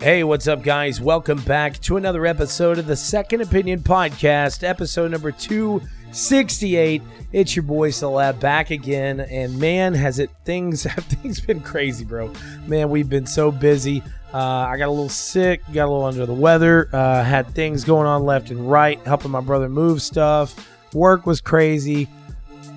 [0.00, 0.98] Hey, what's up, guys?
[0.98, 7.02] Welcome back to another episode of the Second Opinion Podcast, episode number 268.
[7.34, 12.06] It's your boy Caleb back again, and man, has it things have things been crazy,
[12.06, 12.32] bro.
[12.66, 14.02] Man, we've been so busy.
[14.32, 17.84] Uh, I got a little sick, got a little under the weather, uh, had things
[17.84, 20.66] going on left and right, helping my brother move stuff.
[20.94, 22.08] Work was crazy.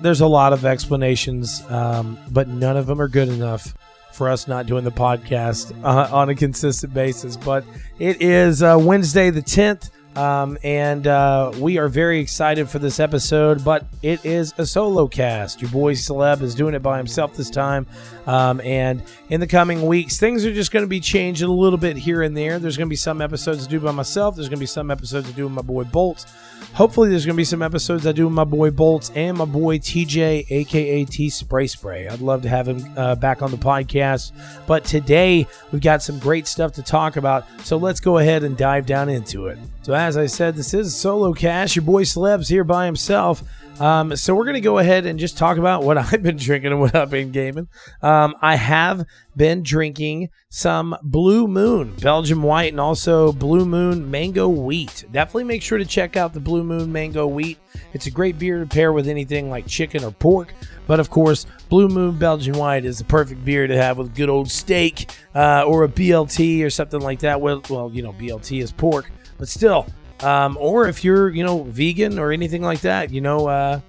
[0.02, 3.74] There's a lot of explanations, um, but none of them are good enough
[4.14, 7.36] for us not doing the podcast uh, on a consistent basis.
[7.36, 7.64] But
[7.98, 9.90] it is uh, Wednesday the 10th.
[10.16, 15.08] Um, and uh, we are very excited for this episode, but it is a solo
[15.08, 15.60] cast.
[15.60, 17.86] Your boy Caleb is doing it by himself this time.
[18.26, 21.78] Um, and in the coming weeks, things are just going to be changing a little
[21.78, 22.60] bit here and there.
[22.60, 24.90] There's going to be some episodes to do by myself, there's going to be some
[24.90, 26.26] episodes to do with my boy Bolt.
[26.74, 29.44] Hopefully, there's going to be some episodes I do with my boy Bolts and my
[29.44, 32.08] boy TJ, aka T Spray Spray.
[32.08, 34.32] I'd love to have him uh, back on the podcast.
[34.66, 37.46] But today, we've got some great stuff to talk about.
[37.62, 39.58] So let's go ahead and dive down into it.
[39.82, 41.76] So, as I said, this is solo cast.
[41.76, 43.44] Your boy Caleb's here by himself.
[43.80, 46.80] Um, so we're gonna go ahead and just talk about what I've been drinking and
[46.80, 47.68] what I've been gaming.
[48.02, 49.04] Um, I have
[49.36, 55.04] been drinking some Blue Moon Belgian White and also Blue Moon Mango Wheat.
[55.10, 57.58] Definitely make sure to check out the Blue Moon Mango Wheat.
[57.92, 60.54] It's a great beer to pair with anything like chicken or pork.
[60.86, 64.28] But of course, Blue Moon Belgian White is the perfect beer to have with good
[64.28, 67.40] old steak uh, or a BLT or something like that.
[67.40, 69.86] Well, well, you know, BLT is pork, but still,
[70.24, 73.80] um, or if you're, you know, vegan or anything like that, you know, uh,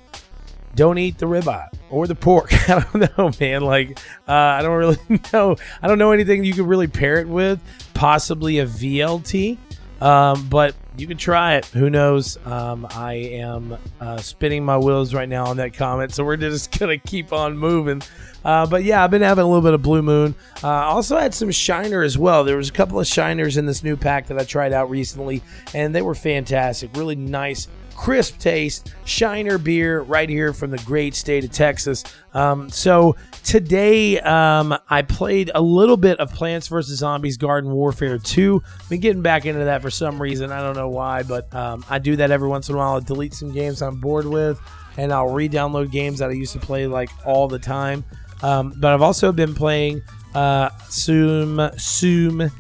[0.75, 2.53] don't eat the ribeye or the pork.
[2.69, 3.61] I don't know, man.
[3.61, 4.97] Like, uh, I don't really
[5.33, 5.55] know.
[5.81, 7.61] I don't know anything you could really pair it with.
[7.93, 9.57] Possibly a VLT,
[10.01, 11.65] um, but you can try it.
[11.67, 12.37] Who knows?
[12.45, 16.77] Um, I am uh, spinning my wheels right now on that comment, so we're just
[16.79, 18.01] gonna keep on moving.
[18.45, 20.35] Uh, but yeah, I've been having a little bit of Blue Moon.
[20.63, 22.43] Uh, also had some Shiner as well.
[22.43, 25.41] There was a couple of Shiners in this new pack that I tried out recently,
[25.73, 26.95] and they were fantastic.
[26.95, 32.03] Really nice crisp taste, Shiner beer right here from the great state of Texas.
[32.33, 36.99] Um, so today um, I played a little bit of Plants vs.
[36.99, 38.61] Zombies Garden Warfare 2.
[38.89, 40.51] Been getting back into that for some reason.
[40.51, 42.97] I don't know why, but um, I do that every once in a while.
[42.97, 44.59] I delete some games I'm bored with,
[44.97, 48.03] and I'll re download games that I used to play like all the time.
[48.41, 50.01] Um, but I've also been playing
[50.33, 52.39] uh, some, some,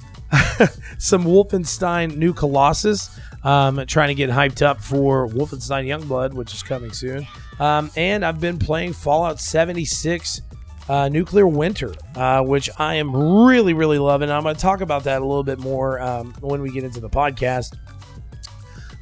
[0.97, 3.19] some Wolfenstein New Colossus.
[3.43, 7.27] Um, trying to get hyped up for Wolfenstein Youngblood, which is coming soon.
[7.59, 10.41] Um, and I've been playing Fallout 76
[10.89, 13.15] uh, Nuclear Winter, uh, which I am
[13.45, 14.29] really, really loving.
[14.29, 16.99] I'm going to talk about that a little bit more um, when we get into
[16.99, 17.75] the podcast.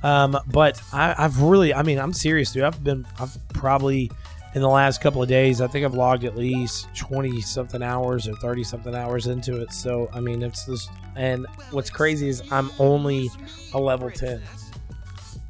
[0.04, 2.64] Um, but I, have really, I mean, I'm serious, dude.
[2.64, 4.12] I've been, I've probably
[4.56, 8.28] in the last couple of days, I think I've logged at least 20 something hours
[8.28, 9.74] or 30 something hours into it.
[9.74, 13.30] So, I mean, it's just, and what's crazy is I'm only
[13.74, 14.42] a level 10.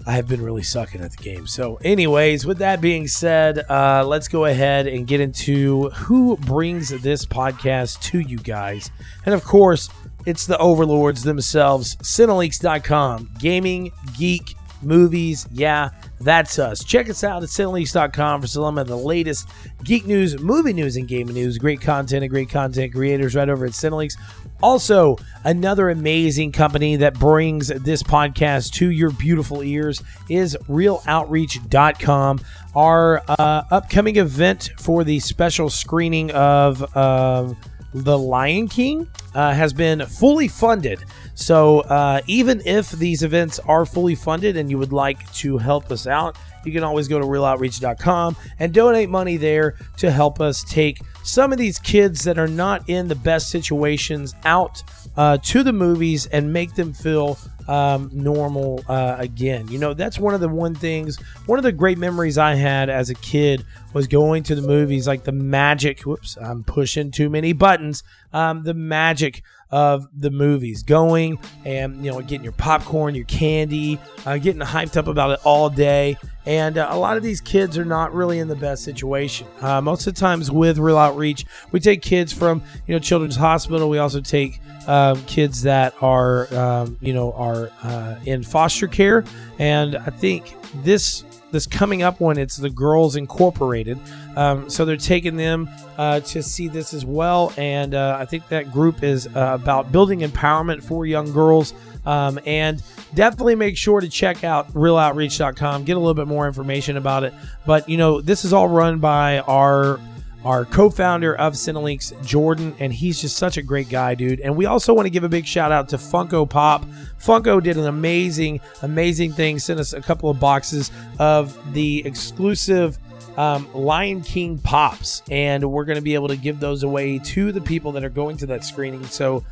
[0.06, 1.48] I have been really sucking at the game.
[1.48, 6.90] So, anyways, with that being said, uh, let's go ahead and get into who brings
[6.90, 8.92] this podcast to you guys.
[9.26, 9.90] And of course,
[10.26, 15.48] it's the overlords themselves, Cinelinx.com, gaming, geek, movies.
[15.52, 15.90] Yeah,
[16.20, 16.84] that's us.
[16.84, 19.50] Check us out at cinelinx.com for some of the latest
[19.84, 21.58] geek news, movie news, and gaming news.
[21.58, 24.14] Great content and great content creators right over at Cinelinx.
[24.62, 32.40] Also, another amazing company that brings this podcast to your beautiful ears is realoutreach.com.
[32.76, 37.54] Our uh, upcoming event for the special screening of uh,
[37.94, 41.04] The Lion King uh, has been fully funded.
[41.36, 45.92] So, uh, even if these events are fully funded and you would like to help
[45.92, 50.64] us out, you can always go to realoutreach.com and donate money there to help us
[50.64, 54.84] take some of these kids that are not in the best situations out
[55.16, 57.38] uh, to the movies and make them feel
[57.68, 59.68] um, normal uh, again.
[59.68, 62.90] You know, that's one of the one things, one of the great memories I had
[62.90, 66.02] as a kid was going to the movies, like the magic.
[66.02, 68.04] Whoops, I'm pushing too many buttons.
[68.34, 73.98] Um, the magic of the movies, going and you know getting your popcorn, your candy,
[74.28, 76.16] uh, getting hyped up about it all day.
[76.46, 79.48] And uh, a lot of these kids are not really in the best situation.
[79.62, 83.36] Uh, most of the times with Real Outreach, we take kids from you know Children's
[83.36, 83.90] Hospital.
[83.90, 89.24] We also take um, kids that are um, you know are uh, in foster care,
[89.58, 91.24] and I think this
[91.54, 93.98] this coming up one it's the Girls Incorporated.
[94.36, 98.50] Um, so they're taking them uh, to see this as well, and uh, I think
[98.50, 101.74] that group is uh, about building empowerment for young girls.
[102.06, 102.84] Um, and
[103.14, 107.34] definitely make sure to check out realoutreach.com, get a little bit more information about it.
[107.66, 110.02] But you know, this is all run by our
[110.46, 114.40] our co-founder of Cinelinx, Jordan, and he's just such a great guy, dude.
[114.42, 116.86] And we also want to give a big shout out to Funko Pop.
[117.20, 119.60] Funko did an amazing, amazing thing.
[119.60, 122.98] Sent us a couple of boxes of the exclusive
[123.38, 127.52] um, Lion King pops, and we're going to be able to give those away to
[127.52, 129.04] the people that are going to that screening.
[129.06, 129.44] So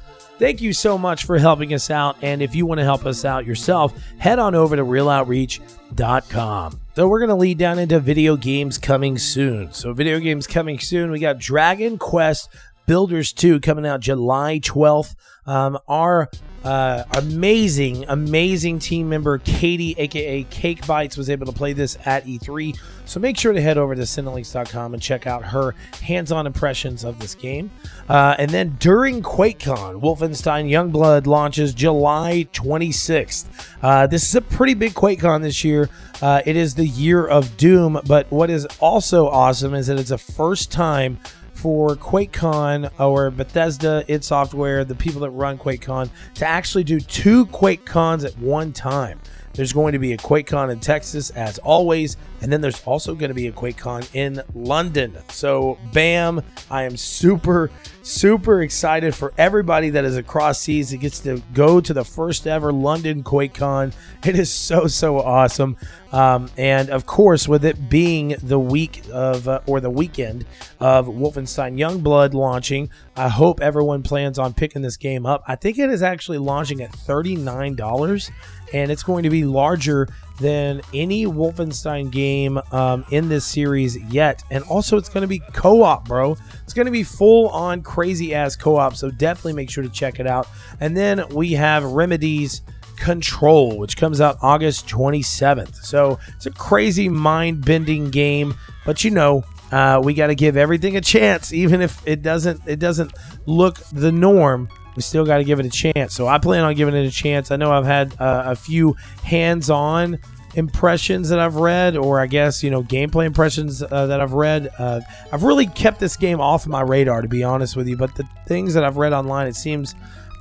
[0.41, 2.17] Thank you so much for helping us out.
[2.23, 6.81] And if you want to help us out yourself, head on over to realoutreach.com.
[6.95, 9.71] So we're going to lead down into video games coming soon.
[9.71, 11.11] So video games coming soon.
[11.11, 12.49] We got Dragon Quest
[12.87, 15.15] Builders 2 coming out July 12th.
[15.45, 16.27] Um, our
[16.63, 22.25] uh, amazing, amazing team member Katie, aka Cake Bites, was able to play this at
[22.25, 22.77] E3.
[23.05, 27.03] So make sure to head over to Cinelinx.com and check out her hands on impressions
[27.03, 27.71] of this game.
[28.07, 33.45] Uh, and then during QuakeCon, Wolfenstein Youngblood launches July 26th.
[33.81, 35.89] Uh, this is a pretty big QuakeCon this year.
[36.21, 40.11] Uh, it is the year of Doom, but what is also awesome is that it's
[40.11, 41.17] a first time
[41.61, 47.45] for QuakeCon or Bethesda, id Software, the people that run QuakeCon, to actually do two
[47.47, 49.19] QuakeCons at one time.
[49.53, 53.29] There's going to be a QuakeCon in Texas, as always, and then there's also going
[53.29, 55.17] to be a QuakeCon in London.
[55.29, 56.41] So, bam!
[56.69, 57.69] I am super,
[58.01, 62.47] super excited for everybody that is across seas that gets to go to the first
[62.47, 63.93] ever London QuakeCon.
[64.25, 65.77] It is so, so awesome.
[66.11, 70.45] Um, and of course, with it being the week of, uh, or the weekend
[70.79, 75.43] of Wolfenstein Youngblood launching, I hope everyone plans on picking this game up.
[75.47, 78.31] I think it is actually launching at $39
[78.73, 80.07] and it's going to be larger
[80.41, 84.43] than any Wolfenstein game um, in this series yet.
[84.49, 86.35] And also, it's going to be co op, bro.
[86.63, 88.95] It's going to be full on crazy ass co op.
[88.95, 90.47] So definitely make sure to check it out.
[90.79, 92.61] And then we have Remedies.
[92.97, 95.77] Control, which comes out August 27th.
[95.77, 98.53] So it's a crazy mind bending game,
[98.85, 99.43] but you know.
[99.71, 103.13] Uh, we got to give everything a chance, even if it doesn't it doesn't
[103.45, 106.13] look the norm we still got to give it a chance.
[106.13, 107.51] So I plan on giving it a chance.
[107.51, 110.19] I know I've had uh, a few hands-on
[110.55, 114.69] impressions that I've read, or I guess you know gameplay impressions uh, that I've read.
[114.77, 115.01] Uh,
[115.31, 117.97] I've really kept this game off my radar, to be honest with you.
[117.97, 119.95] But the things that I've read online, it seems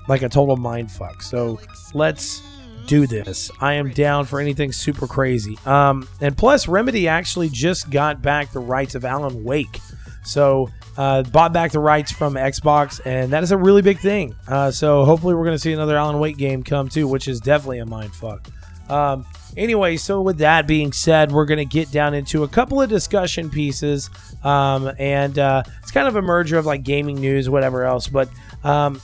[0.09, 1.23] like a total mind fuck.
[1.23, 1.61] So
[1.95, 2.43] let's
[2.87, 3.51] do this.
[3.61, 5.57] I am down for anything super crazy.
[5.65, 9.79] Um, and plus, Remedy actually just got back the rights of Alan Wake.
[10.25, 14.35] So uh, bought back the rights from Xbox, and that is a really big thing.
[14.49, 17.41] Uh, so hopefully, we're going to see another Alan Wake game come too, which is
[17.41, 18.49] definitely a mind fuck.
[18.91, 19.25] Um,
[19.57, 22.89] anyway, so with that being said, we're going to get down into a couple of
[22.89, 24.11] discussion pieces,
[24.43, 28.09] um, and uh, it's kind of a merger of like gaming news, whatever else.
[28.09, 28.29] But
[28.65, 29.01] um,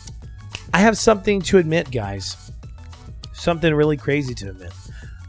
[0.74, 2.36] I have something to admit, guys.
[3.32, 4.72] Something really crazy to admit.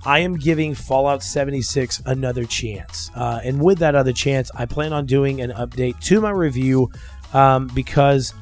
[0.08, 3.12] I am giving Fallout 76 another chance.
[3.14, 6.90] Uh, and with that other chance, I plan on doing an update to my review
[7.34, 8.34] um, because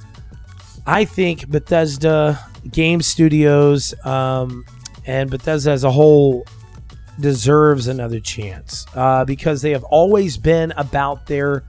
[0.86, 2.40] I think Bethesda
[2.72, 4.64] Game Studios um,
[5.08, 6.46] and Bethesda as a whole
[7.20, 11.64] deserves another chance uh, because they have always been about their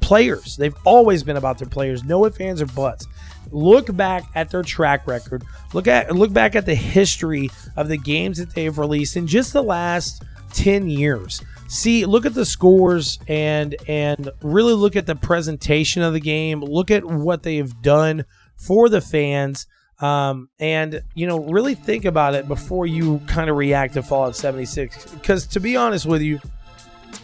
[0.00, 0.56] players.
[0.56, 2.04] They've always been about their players.
[2.04, 3.08] No ifs, ands, or buts
[3.50, 7.96] look back at their track record, look at look back at the history of the
[7.96, 10.22] games that they've released in just the last
[10.54, 11.42] 10 years.
[11.68, 16.60] See, look at the scores and and really look at the presentation of the game.
[16.60, 18.24] Look at what they've done
[18.56, 19.66] for the fans.
[20.00, 24.36] Um, and you know, really think about it before you kind of react to Fallout
[24.36, 25.12] 76.
[25.12, 26.40] Because to be honest with you,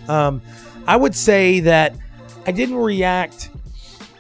[0.09, 0.41] um,
[0.87, 1.95] I would say that
[2.47, 3.51] I didn't react.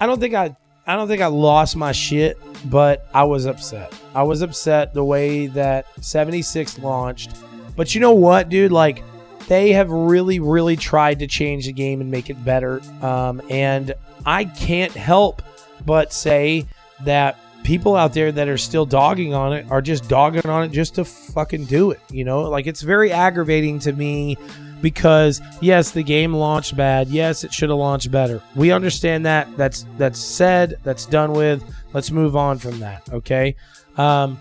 [0.00, 0.57] I don't think I
[0.90, 3.94] I don't think I lost my shit, but I was upset.
[4.12, 7.37] I was upset the way that 76 launched.
[7.76, 8.73] But you know what, dude?
[8.73, 9.04] Like,
[9.47, 12.80] they have really, really tried to change the game and make it better.
[13.02, 13.94] Um, and
[14.26, 15.42] I can't help
[15.87, 16.66] but say
[17.04, 20.73] that people out there that are still dogging on it are just dogging on it
[20.73, 22.00] just to fucking do it.
[22.11, 24.37] You know, like it's very aggravating to me
[24.83, 27.09] because yes, the game launched bad.
[27.09, 28.43] Yes, it should have launched better.
[28.55, 29.57] We understand that.
[29.57, 30.79] That's that's said.
[30.85, 31.63] That's done with.
[31.93, 33.09] Let's move on from that.
[33.13, 33.57] Okay.
[33.97, 34.39] Um,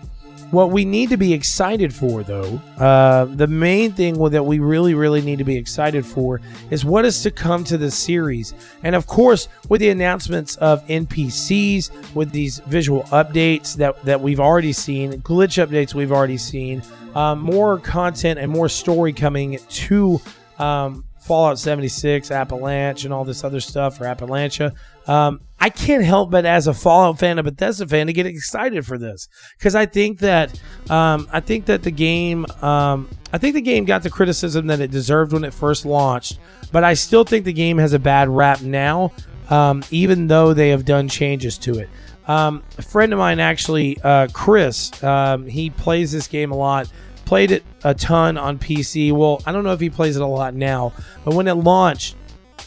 [0.50, 4.94] what we need to be excited for, though, uh, the main thing that we really,
[4.94, 8.54] really need to be excited for is what is to come to the series.
[8.82, 14.40] And of course, with the announcements of NPCs, with these visual updates that, that we've
[14.40, 16.82] already seen, glitch updates we've already seen,
[17.14, 20.20] um, more content and more story coming to
[20.58, 24.74] um, Fallout 76, Avalanche, and all this other stuff, or Appalachia.
[25.06, 28.86] Um, I can't help but, as a Fallout fan, a Bethesda fan, to get excited
[28.86, 33.54] for this because I think that um, I think that the game, um, I think
[33.54, 36.38] the game got the criticism that it deserved when it first launched,
[36.72, 39.12] but I still think the game has a bad rap now.
[39.50, 41.88] um, even though they have done changes to it.
[42.26, 46.90] Um, a friend of mine, actually, uh, Chris, um, he plays this game a lot.
[47.24, 49.12] Played it a ton on PC.
[49.12, 50.92] Well, I don't know if he plays it a lot now,
[51.24, 52.16] but when it launched,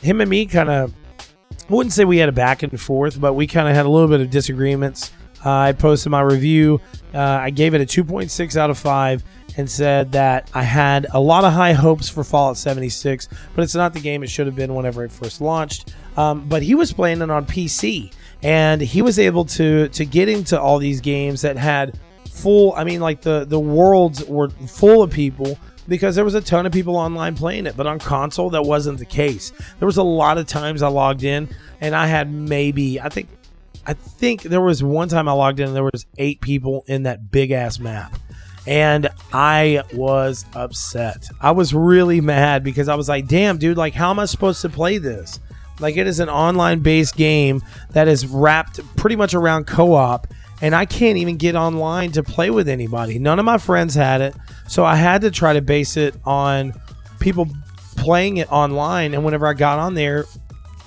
[0.02, 0.94] him and me kind of,
[1.70, 3.90] I wouldn't say we had a back and forth, but we kind of had a
[3.90, 5.12] little bit of disagreements.
[5.46, 6.82] Uh, I posted my review.
[7.14, 9.24] Uh, I gave it a 2.6 out of 5
[9.58, 13.76] and said that I had a lot of high hopes for Fallout 76, but it's
[13.76, 15.94] not the game it should have been whenever it first launched.
[16.18, 20.30] Um, but he was playing it on PC, and he was able to to get
[20.30, 22.74] into all these games that had full.
[22.74, 26.66] I mean, like the the worlds were full of people because there was a ton
[26.66, 27.76] of people online playing it.
[27.76, 29.52] But on console, that wasn't the case.
[29.80, 31.50] There was a lot of times I logged in
[31.82, 33.30] and I had maybe I think
[33.86, 37.04] I think there was one time I logged in and there was eight people in
[37.04, 38.18] that big ass map.
[38.66, 41.28] And I was upset.
[41.42, 44.62] I was really mad because I was like, damn, dude, like, how am I supposed
[44.62, 45.42] to play this?
[45.82, 50.28] Like, it is an online based game that is wrapped pretty much around co op,
[50.64, 53.20] and I can't even get online to play with anybody.
[53.20, 54.34] None of my friends had it.
[54.70, 56.74] So I had to try to base it on
[57.20, 57.50] people
[57.98, 59.14] playing it online.
[59.14, 60.24] And whenever I got on there,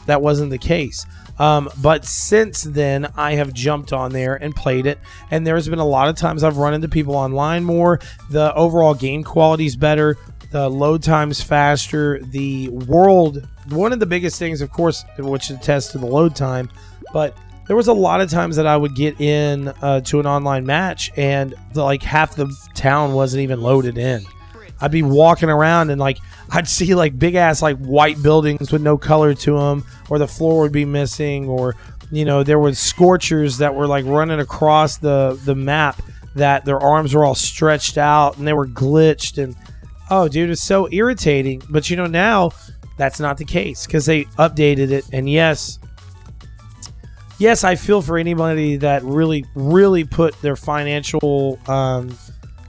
[0.07, 1.05] that wasn't the case.
[1.39, 4.99] Um, but since then, I have jumped on there and played it,
[5.31, 8.01] and there's been a lot of times I've run into people online more.
[8.31, 10.17] The overall game quality is better.
[10.53, 12.21] The load time's faster.
[12.23, 16.71] The world, one of the biggest things, of course, which attests to the load time,
[17.13, 20.27] but there was a lot of times that I would get in uh, to an
[20.27, 24.25] online match and the, like half the town wasn't even loaded in.
[24.81, 26.19] I'd be walking around and like
[26.51, 30.29] I'd see like big ass like white buildings with no color to them, or the
[30.29, 31.75] floor would be missing, or
[32.11, 36.01] you know there were scorchers that were like running across the the map
[36.35, 39.57] that their arms were all stretched out and they were glitched and
[40.11, 42.51] oh dude it's so irritating but you know now
[42.99, 45.79] that's not the case because they updated it and yes
[47.39, 52.09] yes i feel for anybody that really really put their financial um,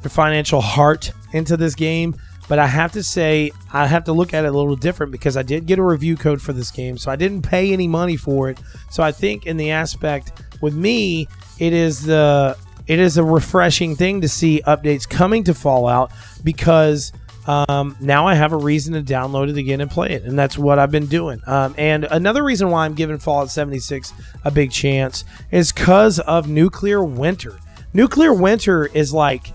[0.01, 2.15] their financial heart into this game
[2.47, 5.35] but I have to say, I have to look at it a little different because
[5.35, 8.15] I did get a review code for this game, so I didn't pay any money
[8.15, 8.59] for it.
[8.89, 10.31] So I think in the aspect
[10.61, 11.27] with me,
[11.59, 12.57] it is the
[12.87, 16.11] it is a refreshing thing to see updates coming to Fallout
[16.43, 17.11] because
[17.47, 20.57] um, now I have a reason to download it again and play it, and that's
[20.57, 21.39] what I've been doing.
[21.47, 24.13] Um, and another reason why I'm giving Fallout 76
[24.43, 27.57] a big chance is because of Nuclear Winter.
[27.93, 29.47] Nuclear Winter is like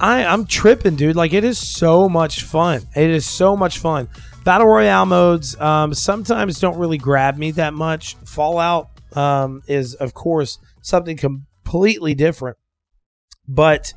[0.00, 1.16] I, I'm tripping, dude.
[1.16, 2.82] Like it is so much fun.
[2.96, 4.08] It is so much fun.
[4.44, 8.14] Battle Royale modes um, sometimes don't really grab me that much.
[8.24, 12.56] Fallout um, is, of course, something completely different.
[13.46, 13.92] But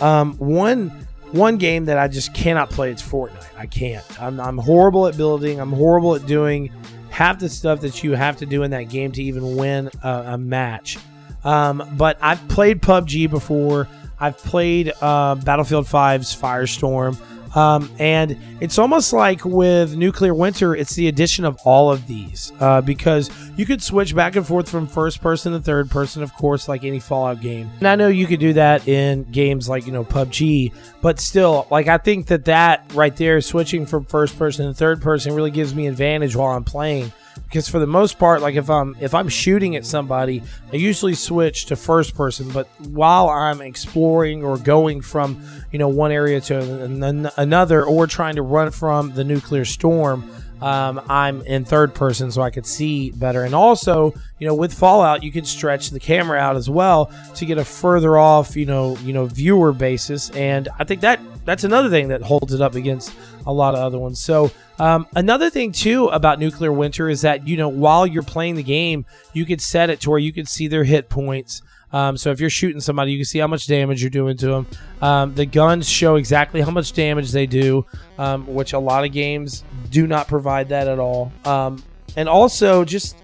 [0.00, 2.90] um, one one game that I just cannot play.
[2.90, 3.46] It's Fortnite.
[3.56, 4.04] I can't.
[4.20, 5.60] I'm, I'm horrible at building.
[5.60, 6.70] I'm horrible at doing
[7.10, 10.08] half the stuff that you have to do in that game to even win a,
[10.28, 10.98] a match.
[11.44, 13.88] Um, but I've played PUBG before.
[14.20, 17.16] I've played uh, Battlefield 5's Firestorm.
[17.54, 22.52] Um, and it's almost like with Nuclear Winter, it's the addition of all of these
[22.60, 26.32] uh, because you could switch back and forth from first person to third person, of
[26.34, 27.70] course, like any Fallout game.
[27.78, 31.66] And I know you could do that in games like, you know, PUBG, but still,
[31.70, 35.50] like, I think that that right there, switching from first person to third person, really
[35.50, 37.12] gives me advantage while I'm playing
[37.44, 40.42] because for the most part like if i'm if i'm shooting at somebody
[40.72, 45.42] i usually switch to first person but while i'm exploring or going from
[45.72, 50.28] you know one area to another or trying to run from the nuclear storm
[50.60, 53.44] um, I'm in third person so I could see better.
[53.44, 57.46] And also, you know, with Fallout, you can stretch the camera out as well to
[57.46, 60.30] get a further off, you know, you know, viewer basis.
[60.30, 63.14] And I think that that's another thing that holds it up against
[63.46, 64.20] a lot of other ones.
[64.20, 68.56] So um, another thing too about Nuclear Winter is that you know while you're playing
[68.56, 71.62] the game, you could set it to where you can see their hit points.
[71.90, 74.46] Um, so if you're shooting somebody, you can see how much damage you're doing to
[74.46, 74.66] them.
[75.00, 77.86] Um, the guns show exactly how much damage they do,
[78.18, 81.32] um, which a lot of games do not provide that at all.
[81.46, 81.82] Um,
[82.14, 83.16] and also just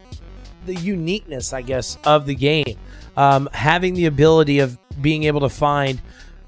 [0.65, 2.79] the uniqueness, I guess, of the game.
[3.19, 6.01] Um, having the ability of being able to find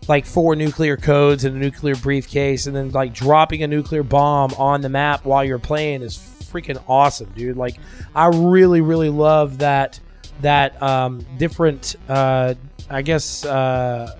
[0.08, 4.52] like four nuclear codes and a nuclear briefcase and then like dropping a nuclear bomb
[4.54, 7.56] on the map while you're playing is freaking awesome, dude.
[7.56, 7.76] Like
[8.14, 9.98] I really really love that
[10.42, 12.54] that um different uh
[12.88, 14.16] I guess uh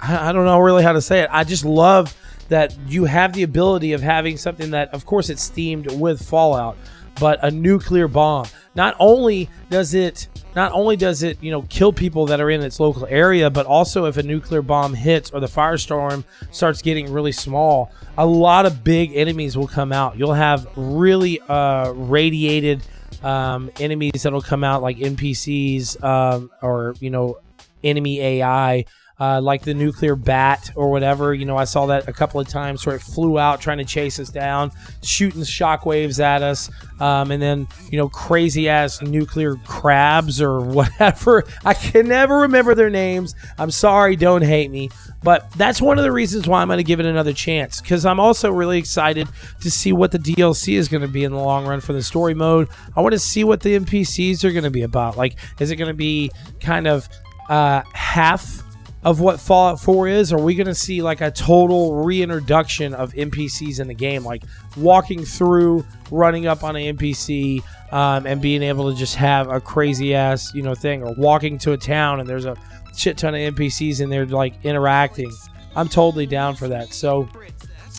[0.00, 1.28] I, I don't know really how to say it.
[1.32, 2.16] I just love
[2.48, 6.76] that you have the ability of having something that of course it's themed with Fallout,
[7.18, 8.46] but a nuclear bomb.
[8.76, 12.62] Not only does it not only does it, you know, kill people that are in
[12.62, 17.12] its local area, but also if a nuclear bomb hits or the firestorm starts getting
[17.12, 20.16] really small, a lot of big enemies will come out.
[20.16, 22.82] You'll have really uh, radiated
[23.22, 27.38] um, enemies that'll come out like NPCs um, or you know
[27.84, 28.84] enemy AI
[29.18, 31.32] uh, like the nuclear bat or whatever.
[31.32, 33.84] You know, I saw that a couple of times where it flew out trying to
[33.84, 36.70] chase us down, shooting shockwaves at us,
[37.00, 41.44] um, and then you know crazy ass nuclear crabs or whatever.
[41.64, 43.34] I can never remember their names.
[43.58, 44.90] I'm sorry, don't hate me.
[45.22, 48.06] But that's one of the reasons why I'm going to give it another chance because
[48.06, 49.26] I'm also really excited
[49.60, 52.02] to see what the DLC is going to be in the long run for the
[52.02, 52.68] story mode.
[52.94, 55.16] I want to see what the NPCs are going to be about.
[55.16, 56.30] Like, is it going to be
[56.60, 57.08] kind of
[57.48, 58.62] uh, half
[59.06, 60.32] of what Fallout 4 is?
[60.32, 64.42] Are we going to see like a total reintroduction of NPCs in the game, like
[64.76, 69.60] walking through, running up on an NPC, um, and being able to just have a
[69.60, 72.56] crazy ass you know thing, or walking to a town and there's a
[72.96, 75.30] shit ton of NPCs in there like interacting?
[75.76, 76.92] I'm totally down for that.
[76.92, 77.28] So,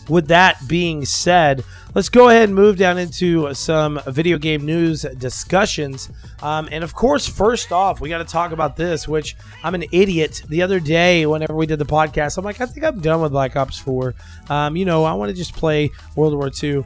[0.10, 5.04] with that being said, let's go ahead and move down into some video game news
[5.18, 6.10] discussions.
[6.42, 9.86] Um, and of course, first off, we got to talk about this, which I'm an
[9.92, 10.44] idiot.
[10.48, 13.32] The other day, whenever we did the podcast, I'm like, I think I'm done with
[13.32, 14.14] Black Ops 4.
[14.50, 16.84] Um, you know, I want to just play World War II.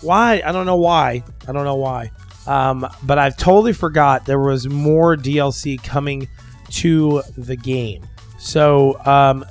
[0.00, 0.42] Why?
[0.44, 1.22] I don't know why.
[1.46, 2.10] I don't know why.
[2.46, 6.28] Um, but I've totally forgot there was more DLC coming
[6.70, 8.06] to the game.
[8.38, 9.44] So, um,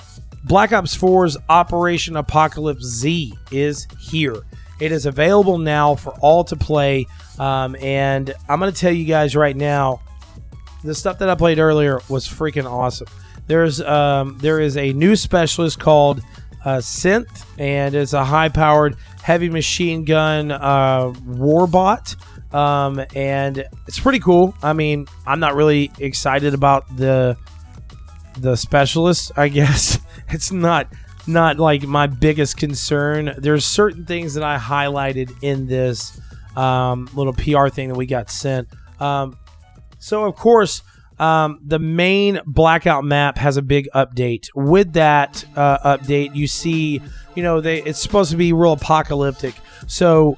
[0.46, 4.36] Black Ops 4's Operation Apocalypse Z is here.
[4.80, 7.08] It is available now for all to play.
[7.40, 10.02] Um, and I'm going to tell you guys right now,
[10.84, 13.08] the stuff that I played earlier was freaking awesome.
[13.48, 16.22] There's um, there is a new specialist called
[16.64, 22.16] uh, Synth, and it's a high-powered heavy machine gun uh, warbot.
[22.54, 24.56] Um, and it's pretty cool.
[24.62, 27.36] I mean, I'm not really excited about the
[28.38, 29.32] the specialist.
[29.36, 29.98] I guess
[30.30, 30.88] it's not
[31.28, 33.34] not like my biggest concern.
[33.38, 36.20] There's certain things that I highlighted in this
[36.56, 38.68] um, little PR thing that we got sent.
[39.00, 39.38] Um,
[39.98, 40.84] so of course,
[41.18, 44.48] um, the main blackout map has a big update.
[44.54, 47.02] With that uh, update, you see,
[47.36, 49.56] you know, they it's supposed to be real apocalyptic.
[49.88, 50.38] So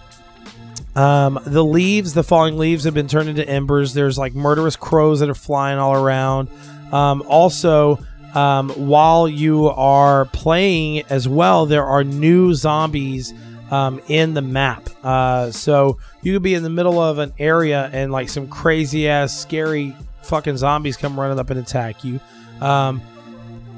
[0.95, 3.93] um, the leaves, the falling leaves, have been turned into embers.
[3.93, 6.49] There's like murderous crows that are flying all around.
[6.91, 7.99] Um, also,
[8.35, 13.33] um, while you are playing as well, there are new zombies
[13.71, 14.89] um, in the map.
[15.03, 19.07] Uh, so you could be in the middle of an area and like some crazy
[19.07, 22.19] ass, scary fucking zombies come running up and attack you.
[22.61, 23.01] Um,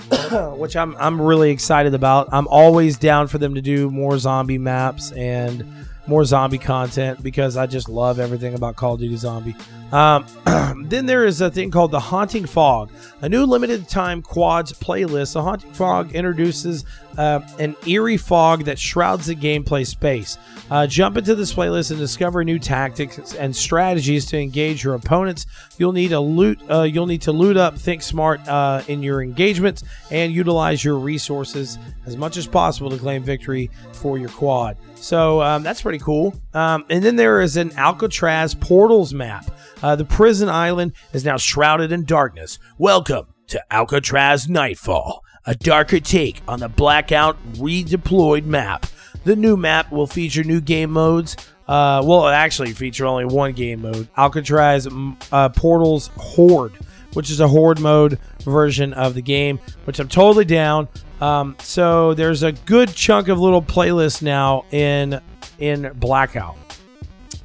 [0.58, 2.30] which I'm I'm really excited about.
[2.32, 5.64] I'm always down for them to do more zombie maps and
[6.08, 9.56] more zombie content because I just love everything about Call of Duty Zombie.
[9.92, 10.26] Um,
[10.90, 15.34] then there is a thing called the Haunting Fog, a new limited time quads playlist.
[15.34, 16.86] The Haunting Fog introduces
[17.18, 20.38] uh, an eerie fog that shrouds the gameplay space.
[20.70, 25.46] Uh, jump into this playlist and discover new tactics and strategies to engage your opponents.
[25.78, 26.60] You'll need a loot.
[26.70, 30.98] Uh, you'll need to loot up, think smart uh, in your engagements, and utilize your
[30.98, 34.78] resources as much as possible to claim victory for your quad.
[34.96, 36.34] So um, that's pretty cool.
[36.54, 39.50] Um, and then there is an Alcatraz portals map.
[39.82, 42.60] Uh, the prison island is now shrouded in darkness.
[42.78, 48.86] Welcome to Alcatraz Nightfall, a darker take on the blackout redeployed map.
[49.24, 51.38] The new map will feature new game modes.
[51.68, 54.88] Uh, well, actually feature only one game mode Alcatraz
[55.32, 56.74] uh, Portals Horde,
[57.14, 60.90] which is a Horde mode version of the game, which I'm totally down.
[61.22, 65.22] Um, so there's a good chunk of little playlists now in
[65.60, 66.58] in Blackout.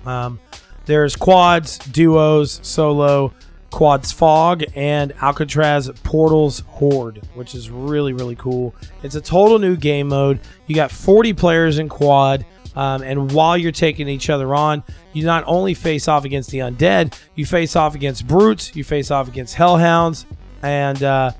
[0.06, 0.40] Um,
[0.86, 3.32] there's quads, duos, solo,
[3.70, 8.74] quads fog, and Alcatraz Portals Horde, which is really really cool.
[9.02, 10.40] It's a total new game mode.
[10.66, 12.46] You got 40 players in quad.
[12.76, 16.58] Um, and while you're taking each other on, you not only face off against the
[16.58, 20.26] undead, you face off against brutes, you face off against hellhounds,
[20.60, 21.30] and uh,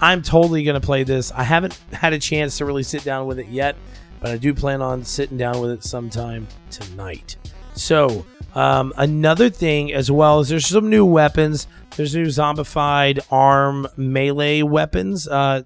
[0.00, 1.32] I'm totally to play this.
[1.32, 3.76] I haven't had a chance to really sit down with it yet,
[4.20, 7.36] but I do plan on sitting down with it sometime tonight.
[7.74, 11.66] So, um, another thing as well is there's some new weapons.
[11.96, 15.28] There's new zombified arm melee weapons.
[15.28, 15.62] Uh,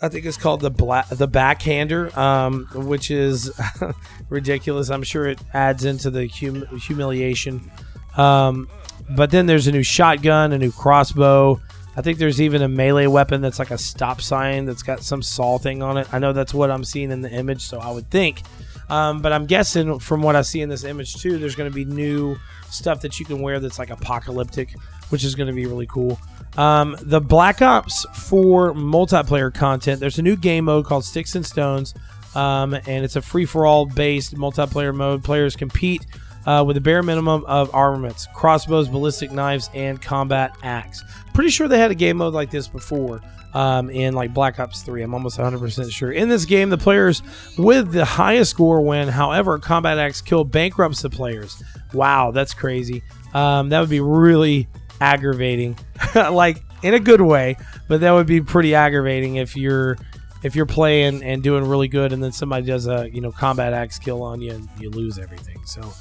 [0.00, 0.70] I think it's called the
[1.10, 3.50] the backhander, um, which is
[4.28, 4.90] ridiculous.
[4.90, 7.70] I'm sure it adds into the hum- humiliation.
[8.16, 8.68] Um,
[9.10, 11.60] but then there's a new shotgun, a new crossbow,
[11.98, 15.20] I think there's even a melee weapon that's like a stop sign that's got some
[15.20, 16.06] saw thing on it.
[16.14, 18.42] I know that's what I'm seeing in the image, so I would think.
[18.90, 21.74] Um, but I'm guessing from what I see in this image too, there's going to
[21.74, 22.36] be new
[22.70, 24.74] stuff that you can wear that's like apocalyptic,
[25.10, 26.18] which is going to be really cool.
[26.56, 30.00] Um, the Black Ops 4 multiplayer content.
[30.00, 31.94] There's a new game mode called Sticks and Stones,
[32.34, 35.22] um, and it's a free for all based multiplayer mode.
[35.22, 36.06] Players compete
[36.46, 41.04] uh, with a bare minimum of armaments, crossbows, ballistic knives, and combat axe.
[41.34, 43.20] Pretty sure they had a game mode like this before
[43.54, 45.02] um, in like Black Ops 3.
[45.02, 46.12] I'm almost 100% sure.
[46.12, 47.22] In this game, the players
[47.56, 49.08] with the highest score win.
[49.08, 51.62] However, Combat Axe kill bankrupts the players.
[51.92, 53.02] Wow, that's crazy.
[53.34, 54.68] Um, that would be really
[55.00, 55.78] aggravating,
[56.14, 57.56] like in a good way,
[57.88, 59.96] but that would be pretty aggravating if you're
[60.44, 63.72] if you're playing and doing really good and then somebody does a you know combat
[63.72, 65.58] axe kill on you and you lose everything.
[65.64, 65.92] So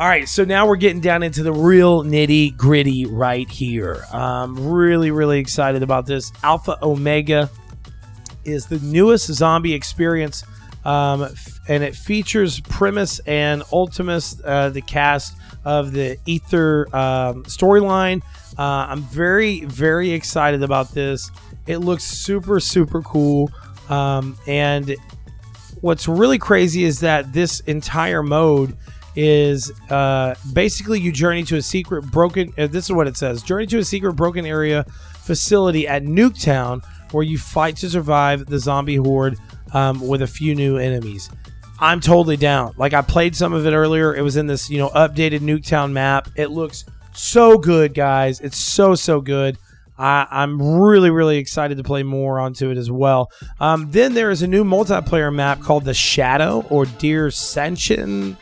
[0.00, 4.02] all right, so now we're getting down into the real nitty gritty right here.
[4.10, 6.32] I'm really, really excited about this.
[6.42, 7.50] Alpha Omega
[8.46, 10.42] is the newest zombie experience,
[10.86, 11.28] um,
[11.68, 15.36] and it features Primis and Ultimis, uh, the cast
[15.66, 18.22] of the Aether um, storyline.
[18.58, 21.30] Uh, I'm very, very excited about this.
[21.66, 23.50] It looks super, super cool.
[23.90, 24.96] Um, and
[25.82, 28.78] what's really crazy is that this entire mode
[29.16, 32.52] is uh, basically you journey to a secret broken.
[32.56, 34.84] Uh, this is what it says: journey to a secret broken area
[35.22, 39.36] facility at Nuketown, where you fight to survive the zombie horde
[39.72, 41.30] um, with a few new enemies.
[41.78, 42.74] I'm totally down.
[42.76, 44.14] Like I played some of it earlier.
[44.14, 46.28] It was in this you know updated Nuketown map.
[46.36, 48.40] It looks so good, guys.
[48.40, 49.58] It's so so good.
[50.00, 53.30] I, am really, really excited to play more onto it as well.
[53.60, 58.36] Um, then there is a new multiplayer map called The Shadow or Dear Senshin.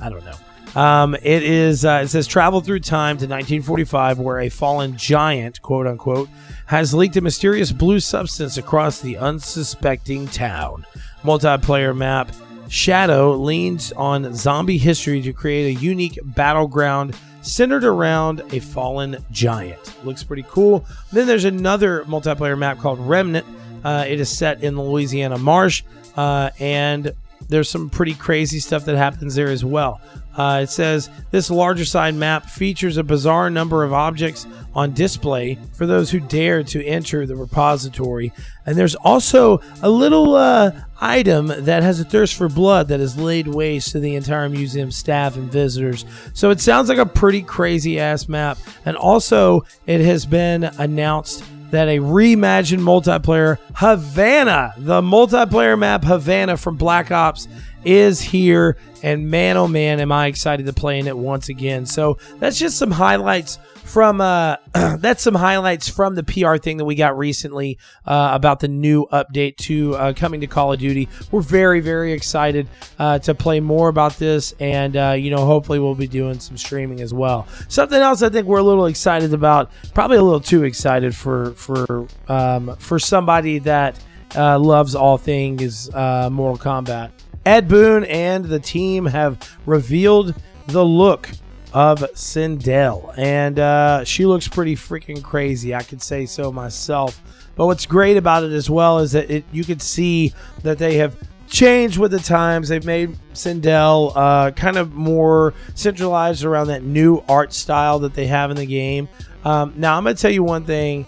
[0.00, 0.34] I don't know.
[0.80, 1.84] Um, it is.
[1.84, 6.28] Uh, it says travel through time to 1945, where a fallen giant, quote unquote,
[6.66, 10.86] has leaked a mysterious blue substance across the unsuspecting town.
[11.22, 12.30] Multiplayer map.
[12.68, 20.04] Shadow leans on zombie history to create a unique battleground centered around a fallen giant.
[20.04, 20.84] Looks pretty cool.
[21.10, 23.46] Then there's another multiplayer map called Remnant.
[23.82, 25.82] Uh, it is set in the Louisiana marsh,
[26.16, 27.12] uh, and
[27.48, 30.00] there's some pretty crazy stuff that happens there as well.
[30.36, 35.58] Uh, it says this larger side map features a bizarre number of objects on display
[35.72, 38.32] for those who dare to enter the repository.
[38.64, 43.16] And there's also a little uh, item that has a thirst for blood that has
[43.16, 46.04] laid waste to the entire museum staff and visitors.
[46.34, 48.58] So it sounds like a pretty crazy ass map.
[48.84, 56.56] And also, it has been announced that a reimagined multiplayer Havana, the multiplayer map Havana
[56.56, 57.48] from Black Ops,
[57.84, 58.76] is here.
[59.02, 61.86] And man, oh man, am I excited to play in it once again.
[61.86, 64.56] So that's just some highlights from uh
[64.98, 69.06] that's some highlights from the PR thing that we got recently uh, about the new
[69.06, 71.08] update to uh, coming to Call of Duty.
[71.30, 75.78] We're very very excited uh, to play more about this, and uh, you know hopefully
[75.78, 77.48] we'll be doing some streaming as well.
[77.68, 81.52] Something else I think we're a little excited about, probably a little too excited for
[81.52, 83.98] for um, for somebody that
[84.36, 87.10] uh, loves all things Mortal Kombat.
[87.46, 90.34] Ed Boon and the team have revealed
[90.66, 91.30] the look
[91.72, 93.16] of Sindel.
[93.18, 95.74] And uh, she looks pretty freaking crazy.
[95.74, 97.20] I could say so myself.
[97.56, 100.96] But what's great about it as well is that it, you could see that they
[100.98, 101.16] have
[101.48, 102.68] changed with the times.
[102.68, 108.26] They've made Sindel uh, kind of more centralized around that new art style that they
[108.26, 109.08] have in the game.
[109.44, 111.06] Um, now, I'm going to tell you one thing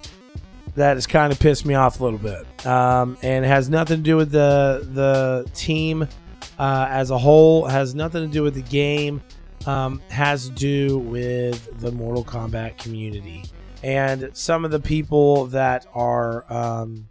[0.75, 4.03] that has kind of pissed me off a little bit, um, and has nothing to
[4.03, 6.07] do with the the team
[6.59, 7.67] uh, as a whole.
[7.67, 9.21] Has nothing to do with the game
[9.67, 13.45] um, has to do with the Mortal Kombat community
[13.83, 17.07] and some of the people that are um,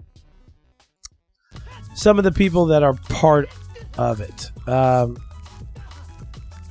[1.96, 3.50] some of the people that are part
[3.98, 4.52] of it.
[4.68, 5.18] Um,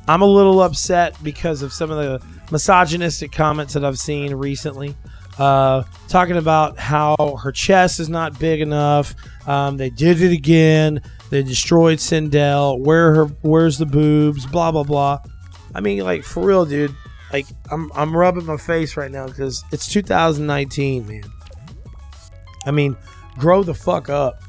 [0.07, 4.97] I'm a little upset because of some of the misogynistic comments that I've seen recently.
[5.39, 9.15] Uh, talking about how her chest is not big enough.
[9.47, 11.01] Um, they did it again.
[11.31, 12.81] They destroyed Sindel.
[12.81, 13.25] Where her?
[13.43, 14.47] Where's the boobs?
[14.47, 15.21] Blah blah blah.
[15.79, 16.93] I mean, like for real, dude.
[17.33, 21.23] Like I'm I'm rubbing my face right now because it's 2019, man.
[22.67, 22.97] I mean,
[23.39, 24.43] grow the fuck up.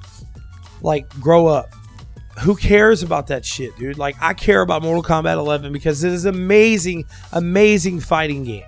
[0.82, 1.70] Like grow up.
[2.40, 4.00] Who cares about that shit, dude?
[4.00, 8.66] Like I care about Mortal Kombat 11 because it is amazing, amazing fighting game.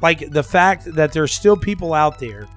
[0.00, 2.48] Like the fact that there's still people out there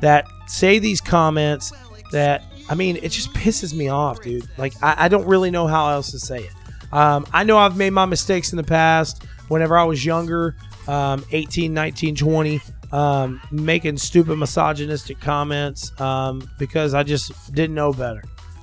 [0.00, 1.70] that say these comments
[2.12, 4.48] that I mean, it just pisses me off, dude.
[4.56, 6.52] Like I, I don't really know how else to say it.
[6.92, 10.56] Um, I know I've made my mistakes in the past whenever I was younger,
[10.88, 12.60] um, 18, 19, 20,
[12.92, 18.22] um, making stupid misogynistic comments um, because I just didn't know better.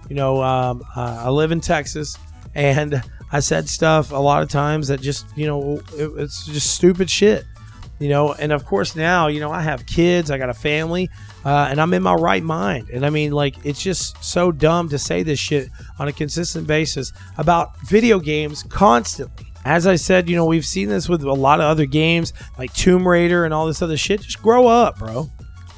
[0.09, 2.17] You know, um, I live in Texas
[2.55, 6.73] and I said stuff a lot of times that just, you know, it, it's just
[6.75, 7.45] stupid shit.
[7.99, 11.09] you know, and of course now, you know, I have kids, I got a family,
[11.45, 12.89] uh, and I'm in my right mind.
[12.89, 16.67] And I mean, like, it's just so dumb to say this shit on a consistent
[16.67, 19.47] basis about video games constantly.
[19.65, 22.73] As I said, you know, we've seen this with a lot of other games like
[22.73, 24.21] Tomb Raider and all this other shit.
[24.21, 25.29] Just grow up, bro.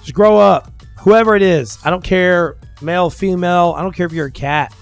[0.01, 0.71] Just grow up.
[0.99, 4.73] Whoever it is, I don't care, male, female, I don't care if you're a cat.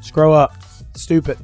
[0.00, 0.54] Just grow up.
[0.94, 1.38] Stupid.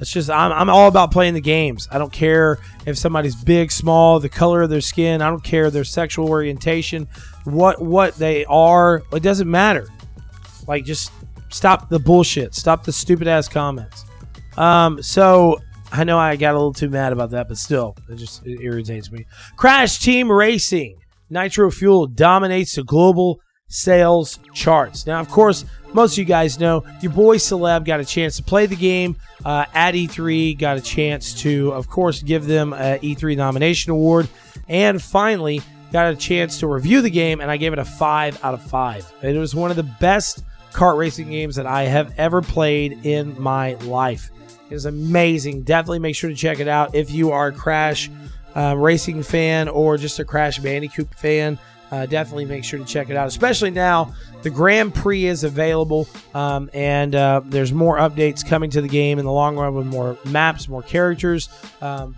[0.00, 1.88] It's just I'm, I'm all about playing the games.
[1.90, 5.20] I don't care if somebody's big, small, the color of their skin.
[5.20, 7.06] I don't care their sexual orientation,
[7.44, 9.02] what what they are.
[9.12, 9.88] It doesn't matter.
[10.66, 11.12] Like just
[11.50, 12.54] stop the bullshit.
[12.54, 14.04] Stop the stupid ass comments.
[14.56, 15.60] Um, so
[15.92, 18.60] I know I got a little too mad about that, but still, it just it
[18.60, 19.26] irritates me.
[19.56, 25.06] Crash Team Racing Nitro Fuel dominates the global sales charts.
[25.06, 28.42] Now, of course, most of you guys know your boy Caleb got a chance to
[28.42, 32.98] play the game uh, at E3, got a chance to, of course, give them an
[32.98, 34.28] E3 nomination award,
[34.68, 38.44] and finally got a chance to review the game, and I gave it a 5
[38.44, 39.14] out of 5.
[39.22, 43.40] It was one of the best kart racing games that I have ever played in
[43.40, 44.30] my life.
[44.68, 45.62] It is amazing.
[45.62, 48.08] Definitely make sure to check it out if you are a Crash
[48.54, 51.58] uh, racing fan or just a Crash Bandicoot fan
[51.90, 53.26] uh, definitely make sure to check it out.
[53.26, 58.80] Especially now, the Grand Prix is available, um, and uh, there's more updates coming to
[58.80, 61.48] the game in the long run with more maps, more characters,
[61.80, 62.16] um,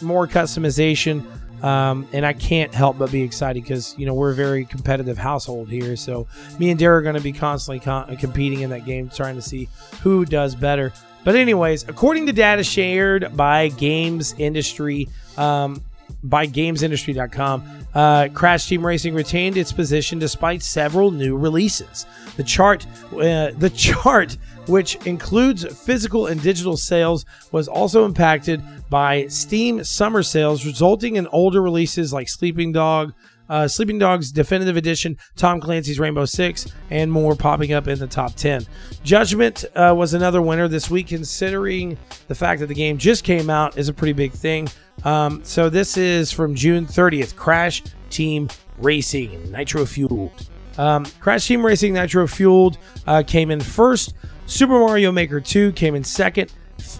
[0.00, 1.24] more customization.
[1.62, 5.16] Um, and I can't help but be excited because you know we're a very competitive
[5.16, 5.94] household here.
[5.94, 6.26] So
[6.58, 9.42] me and Derek are going to be constantly con- competing in that game, trying to
[9.42, 9.68] see
[10.02, 10.92] who does better.
[11.24, 15.80] But anyways, according to data shared by Games Industry, um,
[16.24, 22.06] by GamesIndustry.com, uh, Crash Team Racing retained its position despite several new releases.
[22.36, 29.26] The chart, uh, the chart, which includes physical and digital sales, was also impacted by
[29.26, 33.12] Steam summer sales, resulting in older releases like Sleeping Dog,
[33.48, 38.06] uh, Sleeping Dogs Definitive Edition, Tom Clancy's Rainbow Six, and more popping up in the
[38.06, 38.66] top 10.
[39.02, 43.50] Judgment uh, was another winner this week, considering the fact that the game just came
[43.50, 44.68] out is a pretty big thing.
[45.04, 47.36] Um, so this is from June 30th.
[47.36, 50.48] Crash Team Racing Nitro Fueled.
[50.78, 54.14] Um, Crash Team Racing Nitro Fueled uh, came in first.
[54.46, 56.52] Super Mario Maker 2 came in second.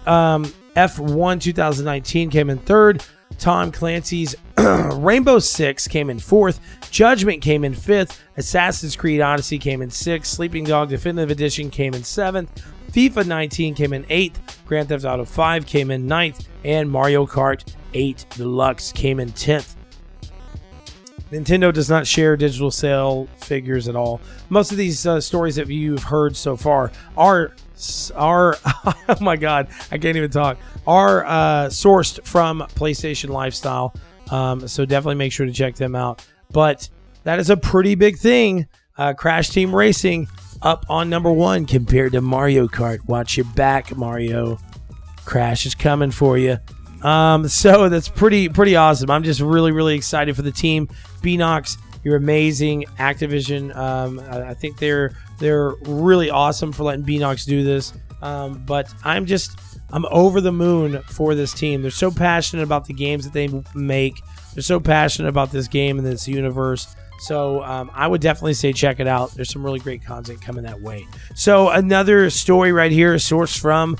[0.05, 3.03] Um, F1 2019 came in third.
[3.39, 6.59] Tom Clancy's Rainbow Six came in fourth.
[6.91, 8.21] Judgment came in fifth.
[8.37, 10.31] Assassin's Creed Odyssey came in sixth.
[10.31, 12.63] Sleeping Dog Definitive Edition came in seventh.
[12.91, 14.61] FIFA 19 came in eighth.
[14.67, 16.47] Grand Theft Auto 5 came in ninth.
[16.63, 19.75] And Mario Kart 8 Deluxe came in 10th.
[21.31, 24.21] Nintendo does not share digital sale figures at all.
[24.49, 27.53] Most of these uh, stories that you've heard so far are
[28.15, 30.57] are oh my god, I can't even talk.
[30.85, 33.95] Are uh, sourced from PlayStation Lifestyle.
[34.29, 36.25] Um, so definitely make sure to check them out.
[36.51, 36.87] But
[37.23, 38.67] that is a pretty big thing.
[38.95, 40.27] Uh, Crash Team Racing
[40.61, 43.05] up on number one compared to Mario Kart.
[43.07, 44.59] Watch your back, Mario.
[45.25, 46.57] Crash is coming for you.
[47.03, 49.11] Um, so that's pretty pretty awesome.
[49.11, 50.87] I'm just really really excited for the team.
[51.21, 52.85] Beenox, you're amazing.
[52.97, 57.93] Activision, um, I, I, think they're they're really awesome for letting Beenox do this.
[58.21, 59.59] Um, but I'm just
[59.91, 61.81] I'm over the moon for this team.
[61.81, 64.21] They're so passionate about the games that they make.
[64.53, 66.95] They're so passionate about this game and this universe.
[67.19, 69.31] So um, I would definitely say check it out.
[69.31, 71.07] There's some really great content coming that way.
[71.35, 73.97] So another story right here, source from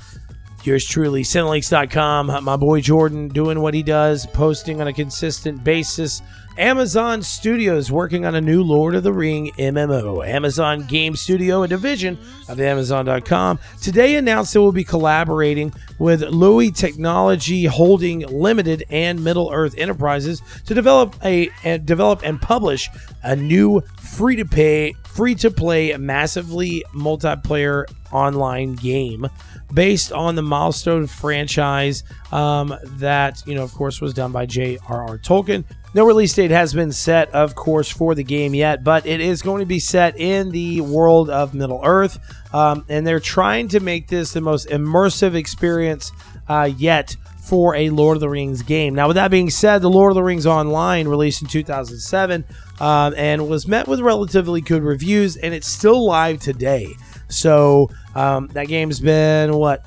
[0.65, 2.43] yours truly, Cinelinx.com.
[2.43, 6.21] My boy Jordan doing what he does, posting on a consistent basis.
[6.57, 10.25] Amazon Studios working on a new Lord of the Ring MMO.
[10.27, 16.69] Amazon Game Studio, a division of Amazon.com, today announced it will be collaborating with Louis
[16.69, 22.87] Technology Holding Limited and Middle Earth Enterprises to develop a and develop and publish
[23.23, 29.27] a new free to pay, free to play, massively multiplayer online game
[29.73, 35.17] based on the Milestone franchise um, that, you know, of course, was done by J.R.R.
[35.17, 35.65] Tolkien.
[35.95, 39.43] No release date has been set, of course, for the game yet, but it is
[39.43, 42.17] going to be set in the world of Middle Earth.
[42.53, 46.11] Um, and they're trying to make this the most immersive experience
[46.47, 48.95] uh, yet for a Lord of the Rings game.
[48.95, 52.45] Now, with that being said, the Lord of the Rings Online released in 2007
[52.79, 56.93] um, and was met with relatively good reviews, and it's still live today.
[57.27, 59.85] So um, that game's been what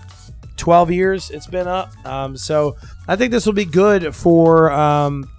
[0.56, 1.92] 12 years it's been up.
[2.06, 2.76] Um, so
[3.08, 5.30] I think this will be good for um,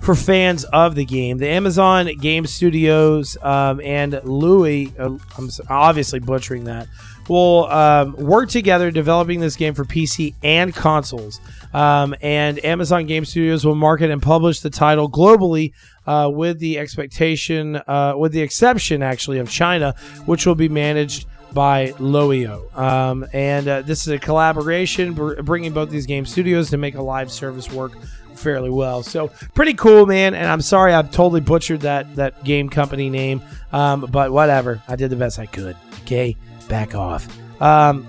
[0.00, 1.38] for fans of the game.
[1.38, 6.86] The Amazon Game Studios um, and Loui, uh, I'm obviously butchering that,
[7.28, 11.40] will um, work together developing this game for PC and consoles.
[11.74, 15.72] Um, and Amazon Game Studios will market and publish the title globally,
[16.06, 21.26] uh, with the expectation, uh, with the exception actually of China, which will be managed
[21.56, 22.76] by Loio.
[22.76, 26.96] Um, and uh, this is a collaboration br- bringing both these game studios to make
[26.96, 27.92] a live service work
[28.34, 29.02] fairly well.
[29.02, 30.34] So pretty cool, man.
[30.34, 33.40] And I'm sorry I've totally butchered that that game company name,
[33.72, 34.82] um, but whatever.
[34.86, 35.76] I did the best I could.
[36.02, 36.36] Okay,
[36.68, 37.26] back off.
[37.60, 38.06] Um,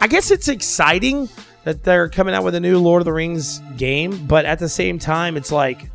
[0.00, 1.28] I guess it's exciting
[1.62, 4.68] that they're coming out with a new Lord of the Rings game, but at the
[4.68, 5.88] same time, it's like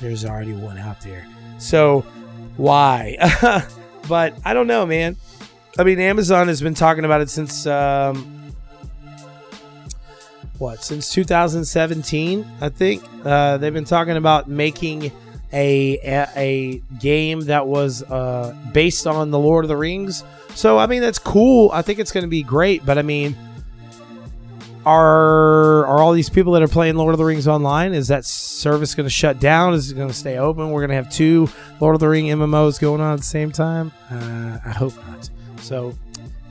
[0.00, 1.26] there's already one out there.
[1.58, 2.02] So
[2.58, 3.16] why?
[4.08, 5.16] but I don't know, man.
[5.78, 8.54] I mean, Amazon has been talking about it since um,
[10.58, 10.82] what?
[10.82, 13.04] Since 2017, I think.
[13.24, 15.12] Uh, they've been talking about making
[15.52, 20.24] a a, a game that was uh, based on the Lord of the Rings.
[20.54, 21.70] So I mean, that's cool.
[21.72, 22.86] I think it's going to be great.
[22.86, 23.36] But I mean,
[24.86, 27.92] are are all these people that are playing Lord of the Rings online?
[27.92, 29.74] Is that service going to shut down?
[29.74, 30.70] Is it going to stay open?
[30.70, 33.52] We're going to have two Lord of the Ring MMOs going on at the same
[33.52, 33.92] time.
[34.10, 35.28] Uh, I hope not.
[35.66, 35.94] So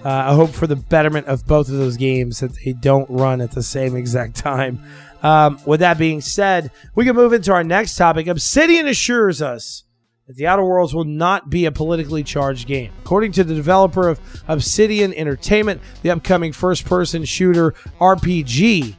[0.03, 3.39] uh, I hope for the betterment of both of those games that they don't run
[3.39, 4.83] at the same exact time.
[5.23, 8.27] Um, with that being said, we can move into our next topic.
[8.27, 9.85] Obsidian assures us
[10.27, 12.91] that The Outer Worlds will not be a politically charged game.
[13.03, 18.95] According to the developer of Obsidian Entertainment, the upcoming first person shooter RPG,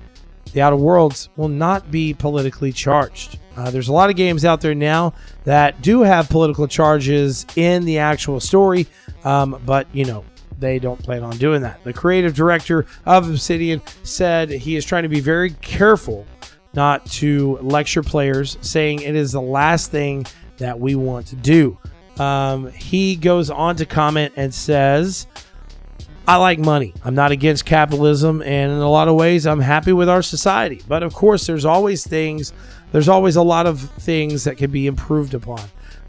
[0.53, 3.39] The Outer Worlds will not be politically charged.
[3.57, 5.15] Uh, there's a lot of games out there now
[5.45, 8.87] that do have political charges in the actual story,
[9.25, 10.25] um, but you know,
[10.59, 11.83] they don't plan on doing that.
[11.85, 16.27] The creative director of Obsidian said he is trying to be very careful
[16.75, 20.27] not to lecture players, saying it is the last thing
[20.59, 21.79] that we want to do.
[22.19, 25.27] Um, he goes on to comment and says,
[26.29, 26.93] I like money.
[27.05, 30.83] I'm not against capitalism, and in a lot of ways, I'm happy with our society.
[30.89, 32.53] But of course, there's always things,
[32.93, 35.61] there's always a lot of things that can be improved upon.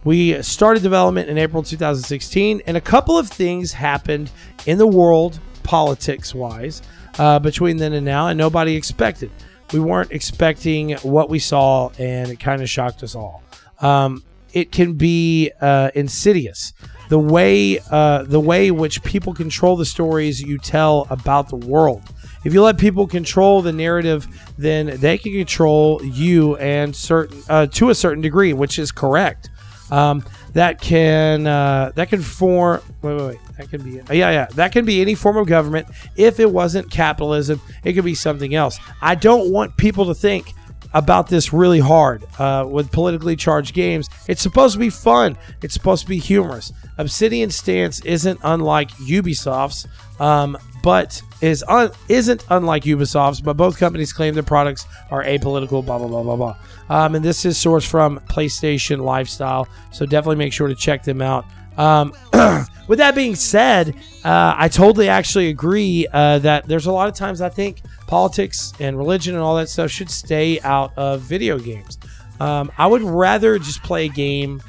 [0.03, 4.31] We started development in April 2016, and a couple of things happened
[4.65, 6.81] in the world, politics wise,
[7.19, 9.31] uh, between then and now, and nobody expected.
[9.73, 13.43] We weren't expecting what we saw, and it kind of shocked us all.
[13.81, 16.73] Um, it can be uh, insidious.
[17.09, 22.03] The way uh, the way which people control the stories you tell about the world.
[22.47, 24.25] If you let people control the narrative,
[24.57, 29.49] then they can control you and certain uh, to a certain degree, which is correct.
[29.91, 32.81] Um, that can uh, that can form.
[33.01, 33.38] Wait, wait, wait.
[33.57, 34.45] That can be yeah, yeah.
[34.55, 35.88] That can be any form of government.
[36.15, 38.79] If it wasn't capitalism, it could be something else.
[39.01, 40.53] I don't want people to think
[40.93, 44.07] about this really hard uh, with politically charged games.
[44.29, 45.38] It's supposed to be fun.
[45.62, 46.71] It's supposed to be humorous.
[46.97, 49.86] Obsidian's stance isn't unlike Ubisoft's,
[50.19, 50.57] um,
[50.88, 53.41] but is un- isn't unlike Ubisoft's.
[53.41, 55.86] But both companies claim their products are apolitical.
[55.86, 56.58] Blah blah blah blah blah.
[56.88, 61.21] Um, and this is sourced from PlayStation Lifestyle, so definitely make sure to check them
[61.21, 61.43] out.
[61.78, 62.13] Um,
[62.88, 67.15] with that being said, uh, I totally actually agree uh, that there's a lot of
[67.15, 71.60] times I think politics and religion and all that stuff should stay out of video
[71.60, 71.97] games.
[72.39, 74.62] Um, I would rather just play a game.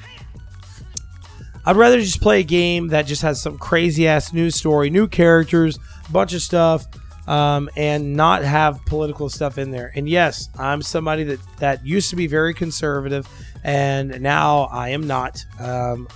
[1.68, 5.06] I'd rather just play a game that just has some crazy ass news story, new
[5.06, 5.78] characters,
[6.08, 6.86] a bunch of stuff,
[7.26, 9.92] um, and not have political stuff in there.
[9.94, 13.28] And yes, I'm somebody that that used to be very conservative,
[13.64, 15.44] and now I am not.
[15.60, 16.08] Um,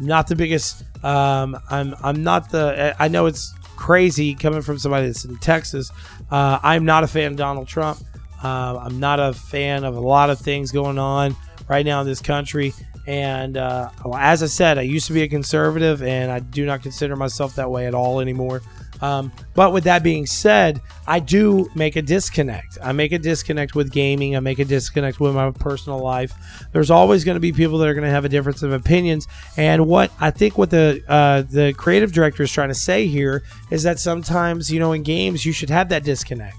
[0.00, 0.84] not the biggest.
[1.04, 2.96] Um, I'm I'm not the.
[2.98, 5.90] I know it's crazy coming from somebody that's in Texas.
[6.30, 7.98] Uh, I'm not a fan of Donald Trump.
[8.42, 11.36] Uh, I'm not a fan of a lot of things going on
[11.68, 12.72] right now in this country.
[13.08, 16.82] And uh, as I said, I used to be a conservative, and I do not
[16.82, 18.60] consider myself that way at all anymore.
[19.00, 22.76] Um, but with that being said, I do make a disconnect.
[22.82, 24.36] I make a disconnect with gaming.
[24.36, 26.34] I make a disconnect with my personal life.
[26.72, 29.26] There's always going to be people that are going to have a difference of opinions.
[29.56, 33.42] And what I think what the uh, the creative director is trying to say here
[33.70, 36.58] is that sometimes you know in games you should have that disconnect.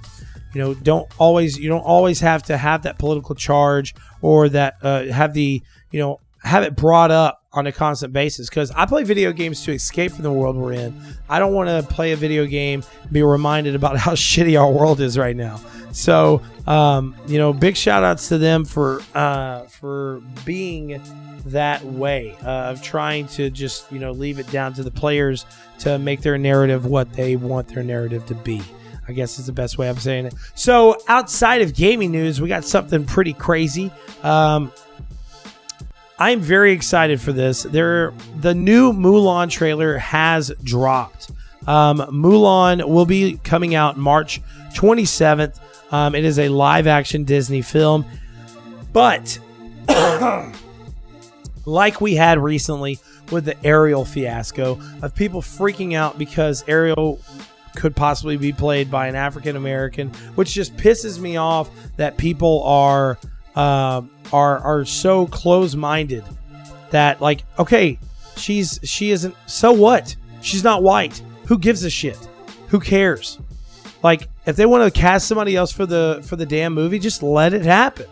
[0.55, 4.77] You know, don't always you don't always have to have that political charge or that
[4.81, 8.85] uh, have the you know have it brought up on a constant basis because I
[8.85, 10.99] play video games to escape from the world we're in.
[11.27, 14.99] I don't want to play a video game be reminded about how shitty our world
[14.99, 15.59] is right now.
[15.91, 21.01] So, um, you know, big shout outs to them for uh, for being
[21.45, 25.45] that way uh, of trying to just you know leave it down to the players
[25.79, 28.61] to make their narrative what they want their narrative to be.
[29.07, 30.35] I guess is the best way I'm saying it.
[30.53, 33.91] So, outside of gaming news, we got something pretty crazy.
[34.21, 34.71] Um,
[36.19, 37.63] I'm very excited for this.
[37.63, 41.31] There, the new Mulan trailer has dropped.
[41.65, 44.41] Um, Mulan will be coming out March
[44.73, 45.59] 27th.
[45.93, 48.05] Um, it is a live action Disney film,
[48.91, 49.39] but
[51.65, 52.99] like we had recently
[53.31, 57.21] with the Ariel fiasco of people freaking out because Ariel
[57.75, 62.61] could possibly be played by an African American, which just pisses me off that people
[62.63, 63.17] are
[63.55, 66.23] uh, are are so close minded
[66.91, 67.97] that like okay,
[68.35, 70.15] she's she isn't so what?
[70.41, 71.21] She's not white.
[71.47, 72.17] Who gives a shit?
[72.69, 73.39] Who cares?
[74.03, 77.23] Like if they want to cast somebody else for the for the damn movie, just
[77.23, 78.07] let it happen.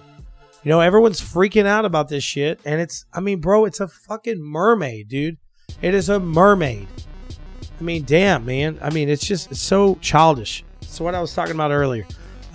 [0.64, 3.88] You know, everyone's freaking out about this shit, and it's I mean, bro, it's a
[3.88, 5.38] fucking mermaid, dude.
[5.82, 6.88] It is a mermaid.
[7.80, 8.80] I mean, damn, man.
[8.82, 10.64] I mean, it's just it's so childish.
[10.82, 12.06] It's what I was talking about earlier.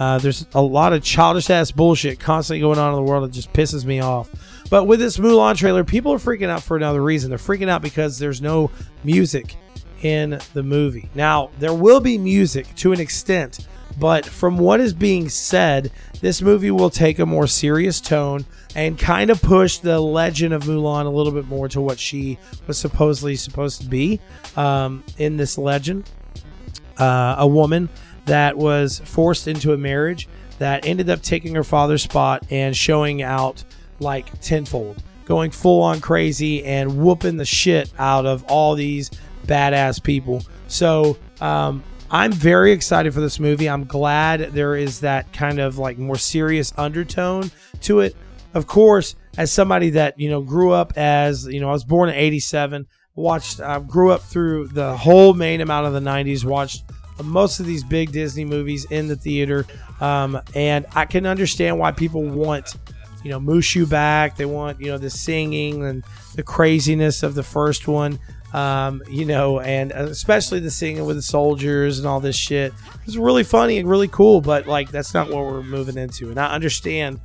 [0.03, 3.31] Uh, there's a lot of childish ass bullshit constantly going on in the world that
[3.31, 4.29] just pisses me off.
[4.69, 7.31] But with this Mulan trailer, people are freaking out for another reason.
[7.31, 8.73] They're freaking out because there's no
[9.05, 9.55] music
[10.03, 11.09] in the movie.
[11.15, 13.69] Now, there will be music to an extent,
[14.01, 18.45] but from what is being said, this movie will take a more serious tone
[18.75, 22.41] and kind of push the legend of Mulan a little bit more to what she
[22.67, 24.19] was supposedly supposed to be
[24.57, 26.11] um, in this legend.
[26.99, 27.89] Uh, a woman
[28.27, 33.23] that was forced into a marriage that ended up taking her father's spot and showing
[33.23, 33.65] out
[33.99, 39.11] like tenfold, going full on crazy and whooping the shit out of all these
[39.47, 40.43] badass people.
[40.69, 43.69] So um, I'm very excited for this movie.
[43.69, 47.51] I'm glad there is that kind of like more serious undertone
[47.83, 48.15] to it.
[48.55, 52.11] Of course, as somebody that you know grew up as you know, I was born
[52.11, 52.87] in '87.
[53.15, 56.45] Watched, uh, grew up through the whole main amount of the '90s.
[56.45, 56.85] Watched
[57.23, 59.67] most of these big Disney movies in the theater,
[60.01, 62.77] um, and I can understand why people want
[63.25, 64.37] you know Mushu back.
[64.37, 66.05] They want you know the singing and
[66.35, 68.19] the craziness of the first one
[68.53, 72.73] um, you know, and especially the singing with the soldiers and all this shit.
[73.07, 76.31] It's really funny and really cool, but like that's not what we're moving into.
[76.31, 77.21] And I understand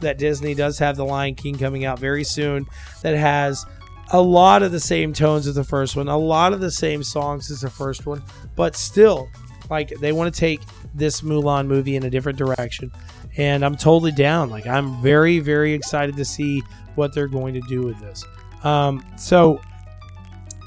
[0.00, 2.66] that Disney does have The Lion King coming out very soon
[3.02, 3.64] that has
[4.10, 7.02] a lot of the same tones as the first one, a lot of the same
[7.02, 8.22] songs as the first one,
[8.56, 9.28] but still,
[9.70, 10.60] like they want to take
[10.94, 12.92] this Mulan movie in a different direction.
[13.36, 14.50] And I'm totally down.
[14.50, 16.62] Like I'm very, very excited to see
[16.94, 18.24] what they're going to do with this.
[18.64, 19.60] Um, so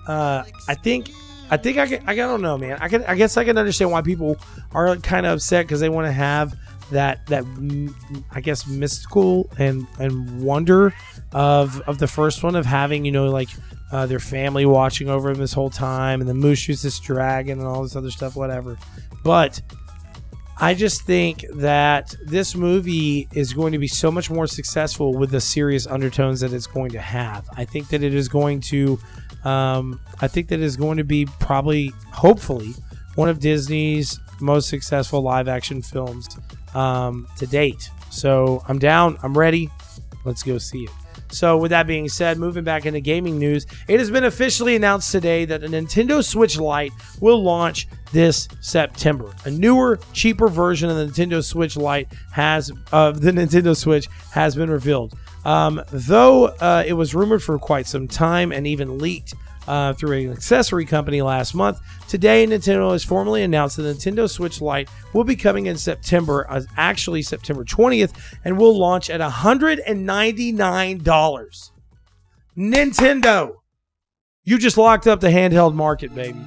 [0.08, 1.12] uh, I think
[1.52, 2.78] I think I can, I don't know, man.
[2.82, 4.38] I can I guess I can understand why people
[4.74, 6.56] are kind of upset because they want to have
[6.92, 7.44] that that
[8.32, 10.94] I guess mystical and and wonder
[11.32, 13.50] of of the first one of having you know like
[13.92, 17.68] uh, their family watching over them this whole time and the Mushu's this dragon and
[17.68, 18.78] all this other stuff, whatever.
[19.24, 19.62] But
[20.58, 25.30] I just think that this movie is going to be so much more successful with
[25.30, 27.48] the serious undertones that it's going to have.
[27.56, 29.00] I think that it is going to
[29.46, 32.74] um, I think that is going to be probably, hopefully,
[33.14, 36.28] one of Disney's most successful live action films
[36.76, 37.90] um, to date.
[38.12, 39.18] So I'm down.
[39.24, 39.70] I'm ready.
[40.24, 40.92] Let's go see it.
[41.32, 45.12] So, with that being said, moving back into gaming news, it has been officially announced
[45.12, 49.34] today that the Nintendo Switch Lite will launch this September.
[49.44, 54.56] A newer, cheaper version of the Nintendo Switch Lite has of the Nintendo Switch has
[54.56, 55.14] been revealed.
[55.44, 59.34] Um, though uh, it was rumored for quite some time and even leaked
[59.68, 64.62] uh, through an accessory company last month, today Nintendo has formally announced the Nintendo Switch
[64.62, 68.14] Lite will be coming in September, uh, actually September 20th,
[68.44, 71.72] and will launch at $199.
[72.58, 73.56] Nintendo,
[74.44, 76.40] you just locked up the handheld market, baby.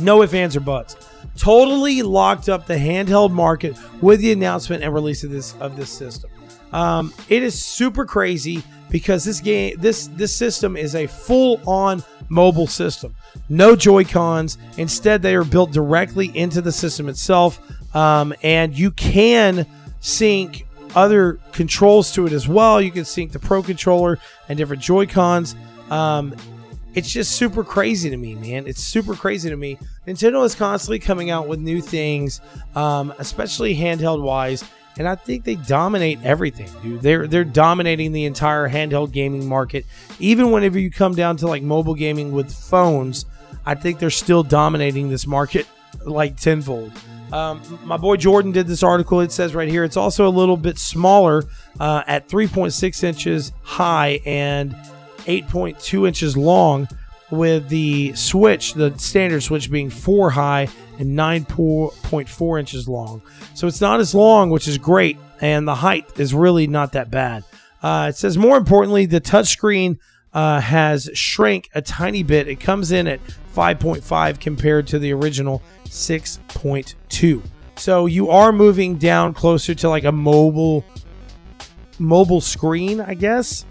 [0.00, 0.96] No ifs, ands, or buts.
[1.36, 5.90] Totally locked up the handheld market with the announcement and release of this of this
[5.90, 6.30] system.
[6.72, 12.66] Um, it is super crazy because this game, this this system is a full-on mobile
[12.66, 13.14] system.
[13.48, 14.58] No Joy Cons.
[14.76, 17.60] Instead, they are built directly into the system itself,
[17.94, 19.66] um, and you can
[20.00, 22.80] sync other controls to it as well.
[22.80, 24.18] You can sync the Pro controller
[24.48, 25.54] and different Joy Cons.
[25.90, 26.34] Um,
[26.94, 28.66] it's just super crazy to me, man.
[28.66, 29.78] It's super crazy to me.
[30.06, 32.40] Nintendo is constantly coming out with new things,
[32.74, 34.64] um, especially handheld wise
[34.96, 37.02] and I think they dominate everything, dude.
[37.02, 39.86] They're they're dominating the entire handheld gaming market.
[40.18, 43.26] Even whenever you come down to like mobile gaming with phones,
[43.64, 45.66] I think they're still dominating this market
[46.04, 46.92] like tenfold.
[47.32, 49.20] Um, my boy Jordan did this article.
[49.20, 51.44] It says right here it's also a little bit smaller
[51.78, 54.74] uh, at 3.6 inches high and
[55.26, 56.88] 8.2 inches long,
[57.30, 60.68] with the switch, the standard switch being four high
[60.98, 63.22] and 9.4 inches long.
[63.54, 67.10] So it's not as long, which is great, and the height is really not that
[67.10, 67.44] bad.
[67.82, 69.98] Uh, it says more importantly, the touchscreen
[70.32, 72.48] uh, has shrank a tiny bit.
[72.48, 73.20] It comes in at
[73.54, 77.42] 5.5 compared to the original 6.2.
[77.76, 80.84] So you are moving down closer to like a mobile
[81.98, 83.64] mobile screen, I guess.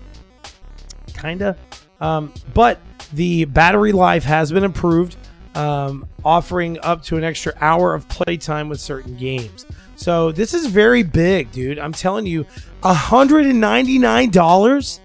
[1.13, 1.57] Kinda.
[1.99, 2.79] Um, but
[3.13, 5.15] the battery life has been improved,
[5.55, 9.65] um, offering up to an extra hour of playtime with certain games.
[9.95, 11.79] So this is very big, dude.
[11.79, 12.45] I'm telling you,
[12.83, 14.99] $199?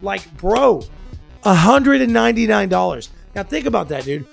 [0.00, 0.82] Like, bro,
[1.42, 3.08] $199.
[3.34, 4.24] Now think about that, dude.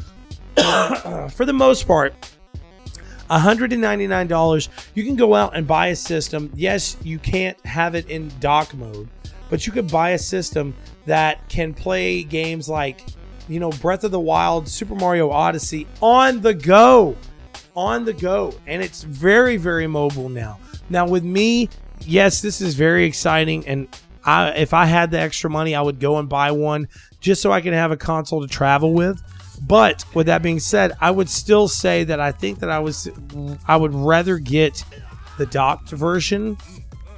[1.34, 2.14] For the most part,
[3.30, 6.52] $199, you can go out and buy a system.
[6.56, 9.10] Yes, you can't have it in dock mode,
[9.50, 10.76] but you could buy a system
[11.06, 13.04] that can play games like,
[13.48, 17.16] you know, Breath of the Wild, Super Mario Odyssey on the go.
[17.76, 18.54] On the go.
[18.68, 20.60] And it's very, very mobile now.
[20.90, 21.70] Now, with me,
[22.02, 23.68] yes, this is very exciting.
[23.68, 23.88] And
[24.24, 26.88] I, if I had the extra money, I would go and buy one
[27.20, 29.22] just so I can have a console to travel with.
[29.62, 33.10] But with that being said, I would still say that I think that I was
[33.68, 34.84] I would rather get
[35.38, 36.58] the docked version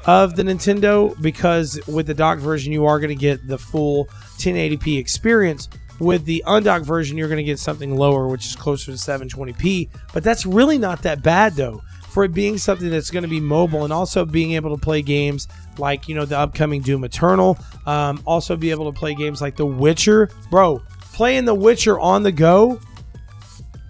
[0.07, 4.05] of the Nintendo because with the dock version you are going to get the full
[4.37, 5.69] 1080p experience.
[5.99, 9.89] With the undocked version, you're going to get something lower, which is closer to 720p.
[10.13, 13.39] But that's really not that bad though, for it being something that's going to be
[13.39, 15.47] mobile and also being able to play games
[15.79, 17.57] like you know the upcoming Doom Eternal.
[17.87, 20.83] Um, also be able to play games like The Witcher, bro
[21.17, 22.79] playing The Witcher on the go,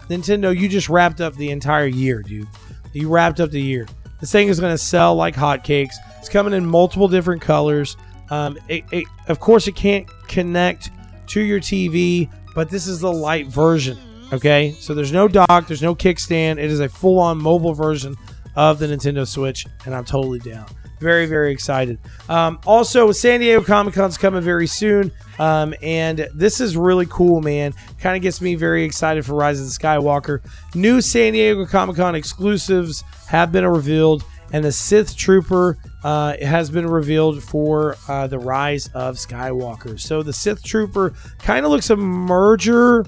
[0.08, 2.48] Nintendo, you just wrapped up the entire year, dude.
[2.94, 3.86] You wrapped up the year.
[4.20, 5.94] This thing is going to sell like hotcakes.
[6.18, 7.96] It's coming in multiple different colors.
[8.30, 10.90] Um, it, it, of course, it can't connect
[11.28, 13.98] to your TV, but this is the light version.
[14.32, 16.52] Okay, so there's no dock, there's no kickstand.
[16.52, 18.16] It is a full-on mobile version
[18.56, 20.66] of the Nintendo Switch, and I'm totally down.
[21.00, 21.98] Very, very excited.
[22.28, 25.12] Um, also, San Diego Comic Con's coming very soon.
[25.38, 27.72] Um, and this is really cool, man.
[28.00, 30.40] Kind of gets me very excited for Rise of the Skywalker.
[30.74, 36.70] New San Diego Comic Con exclusives have been revealed, and the Sith Trooper uh, has
[36.70, 39.98] been revealed for uh, the Rise of Skywalker.
[40.00, 43.04] So the Sith Trooper kind of looks a merger,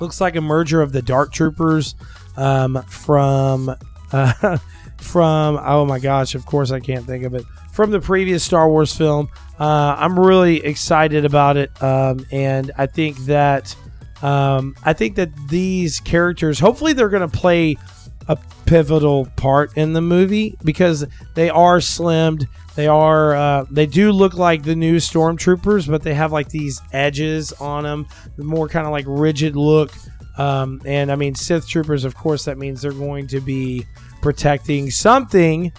[0.00, 1.94] looks like a merger of the Dark Troopers
[2.36, 3.74] um, from.
[4.12, 4.58] Uh,
[5.04, 8.68] from oh my gosh, of course I can't think of it from the previous Star
[8.68, 9.28] Wars film.
[9.58, 13.74] Uh, I'm really excited about it, um, and I think that
[14.22, 17.76] um, I think that these characters, hopefully, they're going to play
[18.26, 22.46] a pivotal part in the movie because they are slimmed.
[22.74, 26.80] They are uh, they do look like the new stormtroopers, but they have like these
[26.92, 29.92] edges on them, the more kind of like rigid look.
[30.36, 33.86] Um, and I mean, Sith troopers, of course, that means they're going to be
[34.24, 35.70] protecting something.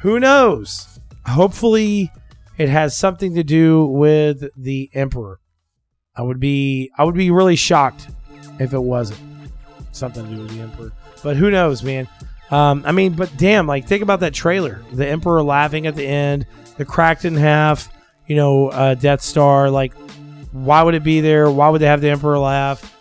[0.00, 0.98] Who knows?
[1.26, 2.10] Hopefully,
[2.58, 5.38] it has something to do with the Emperor.
[6.16, 8.08] I would be I would be really shocked
[8.58, 9.20] if it wasn't
[9.92, 10.92] something to do with the Emperor.
[11.22, 12.08] But who knows, man?
[12.50, 14.82] Um, I mean, but damn, like think about that trailer.
[14.92, 17.88] The Emperor laughing at the end, the cracked in half,
[18.26, 19.70] you know, uh, Death Star.
[19.70, 19.94] Like,
[20.50, 21.48] why would it be there?
[21.48, 22.93] Why would they have the Emperor laugh?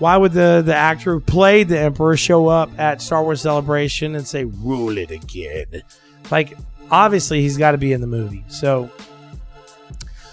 [0.00, 4.16] Why would the, the actor who played the Emperor show up at Star Wars Celebration
[4.16, 5.82] and say, rule it again?
[6.30, 6.56] Like,
[6.90, 8.42] obviously, he's got to be in the movie.
[8.48, 8.90] So,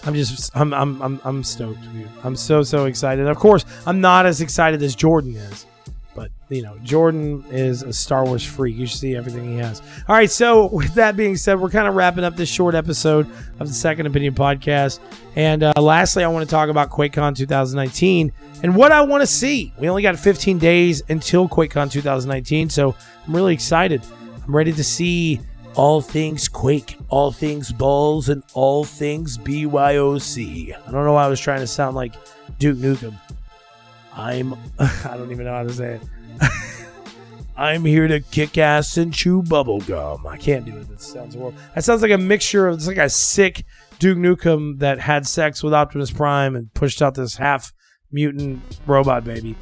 [0.05, 2.07] I'm just, I'm, I'm, I'm, I'm stoked, dude.
[2.23, 3.27] I'm so, so excited.
[3.27, 5.66] Of course, I'm not as excited as Jordan is.
[6.49, 8.77] You know, Jordan is a Star Wars freak.
[8.77, 9.81] You should see everything he has.
[10.07, 10.31] All right.
[10.31, 13.27] So, with that being said, we're kind of wrapping up this short episode
[13.59, 14.99] of the Second Opinion podcast.
[15.35, 18.31] And uh, lastly, I want to talk about QuakeCon 2019
[18.63, 19.73] and what I want to see.
[19.77, 22.69] We only got 15 days until QuakeCon 2019.
[22.69, 22.95] So,
[23.25, 24.01] I'm really excited.
[24.45, 25.41] I'm ready to see
[25.75, 30.73] all things Quake, all things Balls, and all things BYOC.
[30.73, 32.13] I don't know why I was trying to sound like
[32.57, 33.13] Duke Nukem.
[34.13, 36.01] I'm I don't even know how to say it.
[37.57, 40.27] I'm here to kick ass and chew bubble gum.
[40.27, 40.87] I can't do it.
[40.89, 41.59] That sounds horrible.
[41.73, 43.65] That sounds like a mixture of it's like a sick
[43.99, 47.73] Duke Nukem that had sex with Optimus Prime and pushed out this half
[48.11, 49.55] mutant robot baby.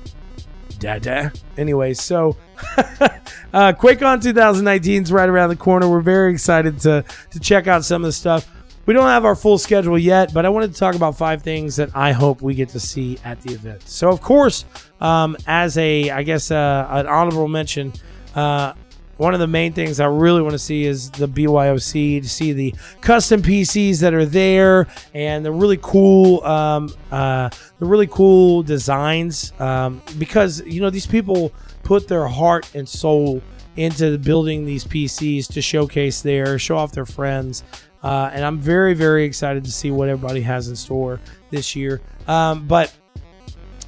[0.77, 1.31] Dada.
[1.57, 2.35] Anyway, so
[2.77, 5.89] uh, QuakeCon 2019 is right around the corner.
[5.89, 8.49] We're very excited to to check out some of the stuff.
[8.85, 11.75] We don't have our full schedule yet, but I wanted to talk about five things
[11.77, 13.87] that I hope we get to see at the event.
[13.87, 14.65] So, of course,
[15.01, 17.93] um, as a, I guess, uh, an honorable mention,
[18.35, 18.73] uh,
[19.17, 22.51] one of the main things I really want to see is the BYOC to see
[22.51, 28.61] the custom PCs that are there and the really cool, um, uh, the really cool
[28.61, 29.53] designs.
[29.59, 33.41] Um, because you know these people put their heart and soul
[33.77, 37.63] into building these PCs to showcase their, show off their friends.
[38.05, 42.01] Uh, and I'm very, very excited to see what everybody has in store this year.
[42.27, 42.95] Um, but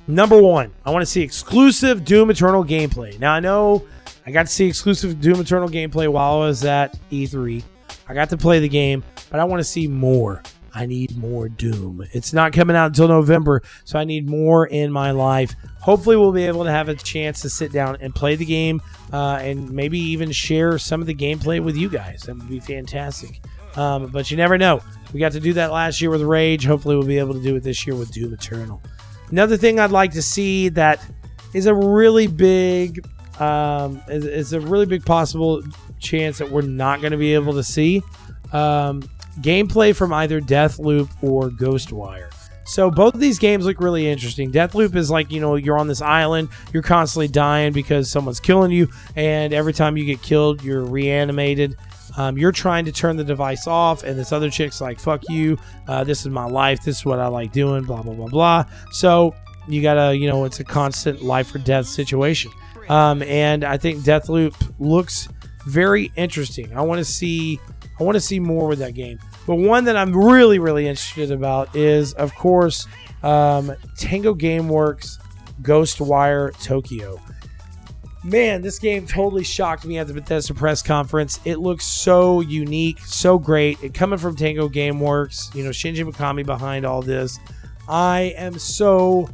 [0.07, 3.20] number one, I want to see exclusive Doom Eternal gameplay.
[3.20, 3.86] Now, I know
[4.26, 7.63] I got to see exclusive Doom Eternal gameplay while I was at E3.
[8.09, 10.41] I got to play the game, but I want to see more.
[10.74, 12.03] I need more Doom.
[12.11, 15.55] It's not coming out until November, so I need more in my life.
[15.80, 18.82] Hopefully, we'll be able to have a chance to sit down and play the game
[19.13, 22.24] uh, and maybe even share some of the gameplay with you guys.
[22.24, 23.41] That would be fantastic.
[23.78, 24.82] Um, but you never know.
[25.13, 26.65] We got to do that last year with Rage.
[26.65, 28.82] Hopefully, we'll be able to do it this year with Doom Eternal.
[29.30, 31.05] Another thing I'd like to see that
[31.53, 33.05] is a really big,
[33.39, 35.63] um, is, is a really big possible
[35.99, 38.01] chance that we're not going to be able to see.
[38.51, 39.03] Um,
[39.41, 42.32] gameplay from either Deathloop or Ghostwire.
[42.65, 44.51] So both of these games look really interesting.
[44.51, 48.71] Deathloop is like, you know, you're on this island, you're constantly dying because someone's killing
[48.71, 51.78] you, and every time you get killed, you're reanimated.
[52.18, 55.57] Um, you're trying to turn the device off, and this other chick's like, fuck you,
[55.88, 58.65] uh, this is my life, this is what I like doing, blah, blah, blah, blah.
[58.91, 59.34] So
[59.68, 62.51] you gotta, you know, it's a constant life or death situation.
[62.89, 65.28] Um, and I think Deathloop looks
[65.68, 66.76] very interesting.
[66.76, 67.59] I want to see
[67.99, 69.20] I want to see more with that game.
[69.45, 72.88] But one that I'm really, really interested about is, of course,
[73.24, 75.18] um, Tango GameWorks
[75.61, 77.20] Ghostwire Tokyo.
[78.28, 81.39] Man, this game totally shocked me at the Bethesda press conference.
[81.45, 83.93] It looks so unique, so great.
[83.93, 87.39] Coming from Tango GameWorks, you know, Shinji Mikami behind all this.
[87.88, 89.30] I am so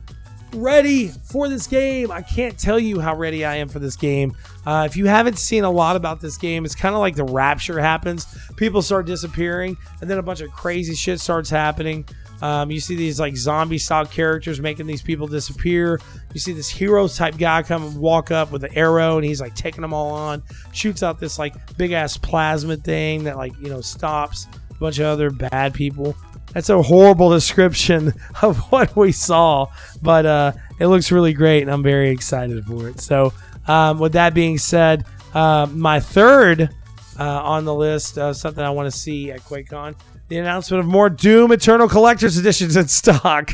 [0.53, 2.11] ready for this game.
[2.11, 4.37] I can't tell you how ready I am for this game.
[4.63, 7.23] Uh, if you haven't seen a lot about this game, it's kind of like the
[7.23, 8.27] rapture happens.
[8.57, 12.05] People start disappearing, and then a bunch of crazy shit starts happening.
[12.43, 16.01] Um, you see these like zombie style characters making these people disappear.
[16.33, 19.39] You see this hero type guy come and walk up with an arrow and he's
[19.39, 23.57] like taking them all on, shoots out this like big ass plasma thing that like,
[23.61, 26.17] you know, stops a bunch of other bad people.
[26.51, 29.67] That's a horrible description of what we saw,
[30.01, 32.99] but uh, it looks really great, and I'm very excited for it.
[32.99, 33.31] So,
[33.69, 36.69] um, with that being said, uh, my third
[37.17, 39.95] uh, on the list of something I want to see at QuakeCon
[40.33, 43.51] the announcement of more Doom Eternal Collector's Editions in stock.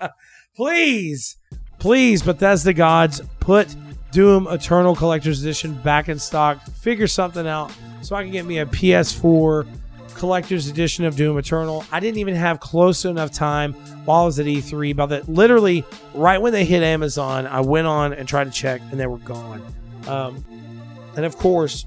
[0.54, 1.38] please,
[1.78, 3.74] please, Bethesda gods, put
[4.12, 6.62] Doom Eternal Collector's Edition back in stock.
[6.72, 9.66] Figure something out so I can get me a PS4
[10.14, 11.86] collector's edition of Doom Eternal.
[11.90, 13.72] I didn't even have close enough time
[14.04, 14.90] while I was at E3.
[14.90, 18.82] About that, literally right when they hit Amazon, I went on and tried to check,
[18.90, 19.64] and they were gone.
[20.06, 20.44] Um,
[21.16, 21.86] and of course,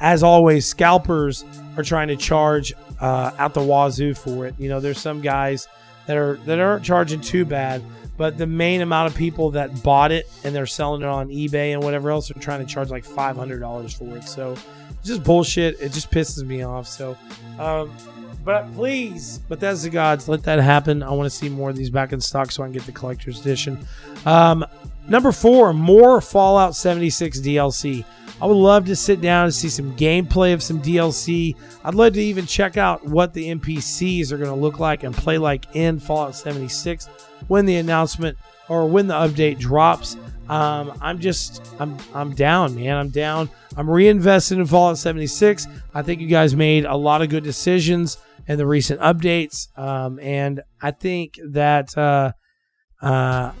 [0.00, 1.44] as always, scalpers
[1.80, 4.54] are trying to charge uh, out the wazoo for it.
[4.58, 5.66] You know, there's some guys
[6.06, 7.82] that are that aren't charging too bad,
[8.16, 11.72] but the main amount of people that bought it and they're selling it on eBay
[11.72, 14.24] and whatever else are trying to charge like five hundred dollars for it.
[14.24, 14.52] So
[14.90, 15.80] it's just bullshit.
[15.80, 16.86] It just pisses me off.
[16.86, 17.16] So,
[17.58, 17.90] um,
[18.44, 21.02] but please, Bethesda gods, let that happen.
[21.02, 22.92] I want to see more of these back in stock so I can get the
[22.92, 23.78] collector's edition.
[24.26, 24.64] Um,
[25.08, 28.04] number four, more Fallout 76 DLC.
[28.42, 31.54] I would love to sit down and see some gameplay of some DLC.
[31.84, 35.14] I'd love to even check out what the NPCs are going to look like and
[35.14, 37.06] play like in Fallout 76
[37.48, 38.38] when the announcement
[38.68, 40.16] or when the update drops.
[40.48, 42.96] Um, I'm just, I'm, I'm down, man.
[42.96, 43.50] I'm down.
[43.76, 45.66] I'm reinvested in Fallout 76.
[45.94, 48.16] I think you guys made a lot of good decisions
[48.48, 52.32] in the recent updates, um, and I think that, uh,
[53.00, 53.52] uh,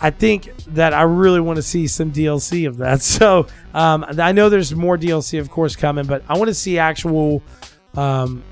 [0.00, 3.02] I think that I really want to see some DLC of that.
[3.18, 6.78] So um, I know there's more DLC, of course, coming, but I want to see
[6.78, 7.42] actual.
[7.96, 8.44] Um,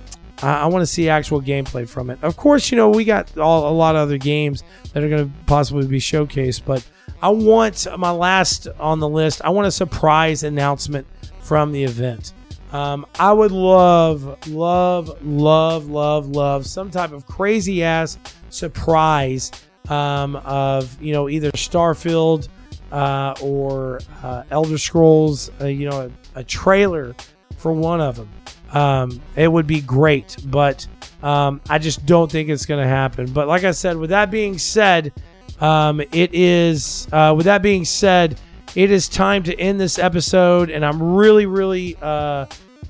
[0.42, 2.18] I, want to see actual gameplay from it.
[2.22, 5.30] Of course, you know we got all, a lot of other games that are going
[5.30, 6.86] to possibly be showcased, but
[7.22, 9.40] I want my last on the list.
[9.42, 11.06] I want a surprise announcement
[11.40, 12.34] from the event.
[12.72, 18.18] Um, I would love, love, love, love, love some type of crazy ass
[18.50, 19.52] surprise
[19.90, 22.48] um, of you know either Starfield
[22.92, 25.50] uh, or uh, Elder Scrolls.
[25.60, 27.14] Uh, you know, a, a, trailer
[27.56, 28.28] for one of them.
[28.72, 30.86] Um, it would be great, but
[31.22, 33.32] um, I just don't think it's going to happen.
[33.32, 35.12] But like I said, with that being said,
[35.60, 38.38] um, it is, uh, with that being said,
[38.74, 42.46] it is time to end this episode, and I'm really, really, uh,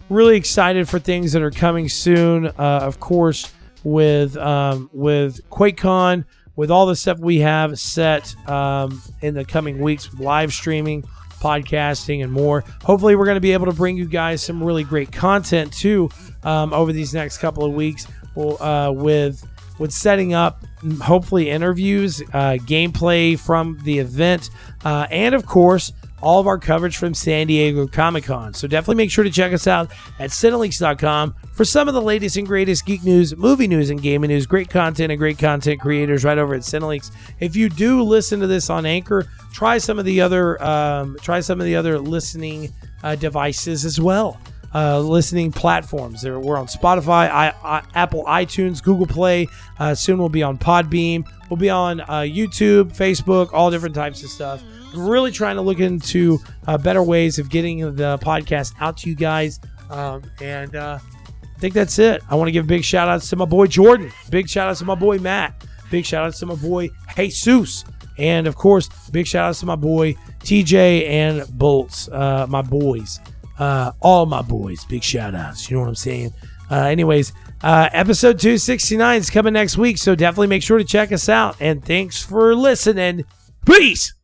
[0.09, 2.47] really excited for things that are coming soon.
[2.47, 3.53] Uh, of course,
[3.85, 6.25] with um, with QuakeCon,
[6.57, 11.03] with all the stuff we have set um, in the coming weeks live streaming,
[11.41, 12.65] podcasting, and more.
[12.83, 16.11] Hopefully, we're going to be able to bring you guys some really great content too
[16.43, 18.07] um, over these next couple of weeks.
[18.37, 19.47] uh, with
[19.79, 20.65] with setting up
[21.03, 24.51] hopefully interviews, uh, gameplay from the event,
[24.85, 25.93] uh, and of course,
[26.23, 28.55] all of our coverage from San Diego Comic Con.
[28.55, 32.37] So definitely make sure to check us out at Cinelinx.com for some of the latest
[32.37, 34.47] and greatest geek news, movie news, and gaming news.
[34.47, 37.11] Great content and great content creators right over at Cinelinx.
[37.41, 41.41] If you do listen to this on Anchor, try some of the other um, try
[41.41, 44.41] some of the other listening uh, devices as well
[44.77, 46.23] uh, listening platforms.
[46.23, 49.49] We're on Spotify, I, I, Apple iTunes, Google Play.
[49.79, 51.25] Uh, soon we'll be on Podbean.
[51.49, 54.63] We'll be on uh, YouTube, Facebook, all different types of stuff.
[54.95, 59.17] Really trying to look into uh, better ways of getting the podcast out to you
[59.17, 59.61] guys.
[59.91, 60.99] Um, and uh,
[61.43, 62.23] I think that's it.
[62.29, 64.11] I want to give big shout outs to my boy Jordan.
[64.31, 65.67] Big shout outs to my boy Matt.
[65.91, 67.85] Big shout outs to my boy Jesus.
[68.19, 73.21] And of course, big shout outs to my boy TJ and Bolts, uh, my boys
[73.59, 74.85] uh, all my boys.
[74.85, 75.71] Big shout outs.
[75.71, 76.33] You know what I'm saying?
[76.71, 77.33] Uh, anyways,
[77.63, 81.57] uh, episode 269 is coming next week, so definitely make sure to check us out.
[81.61, 83.25] And thanks for listening.
[83.65, 84.15] Peace.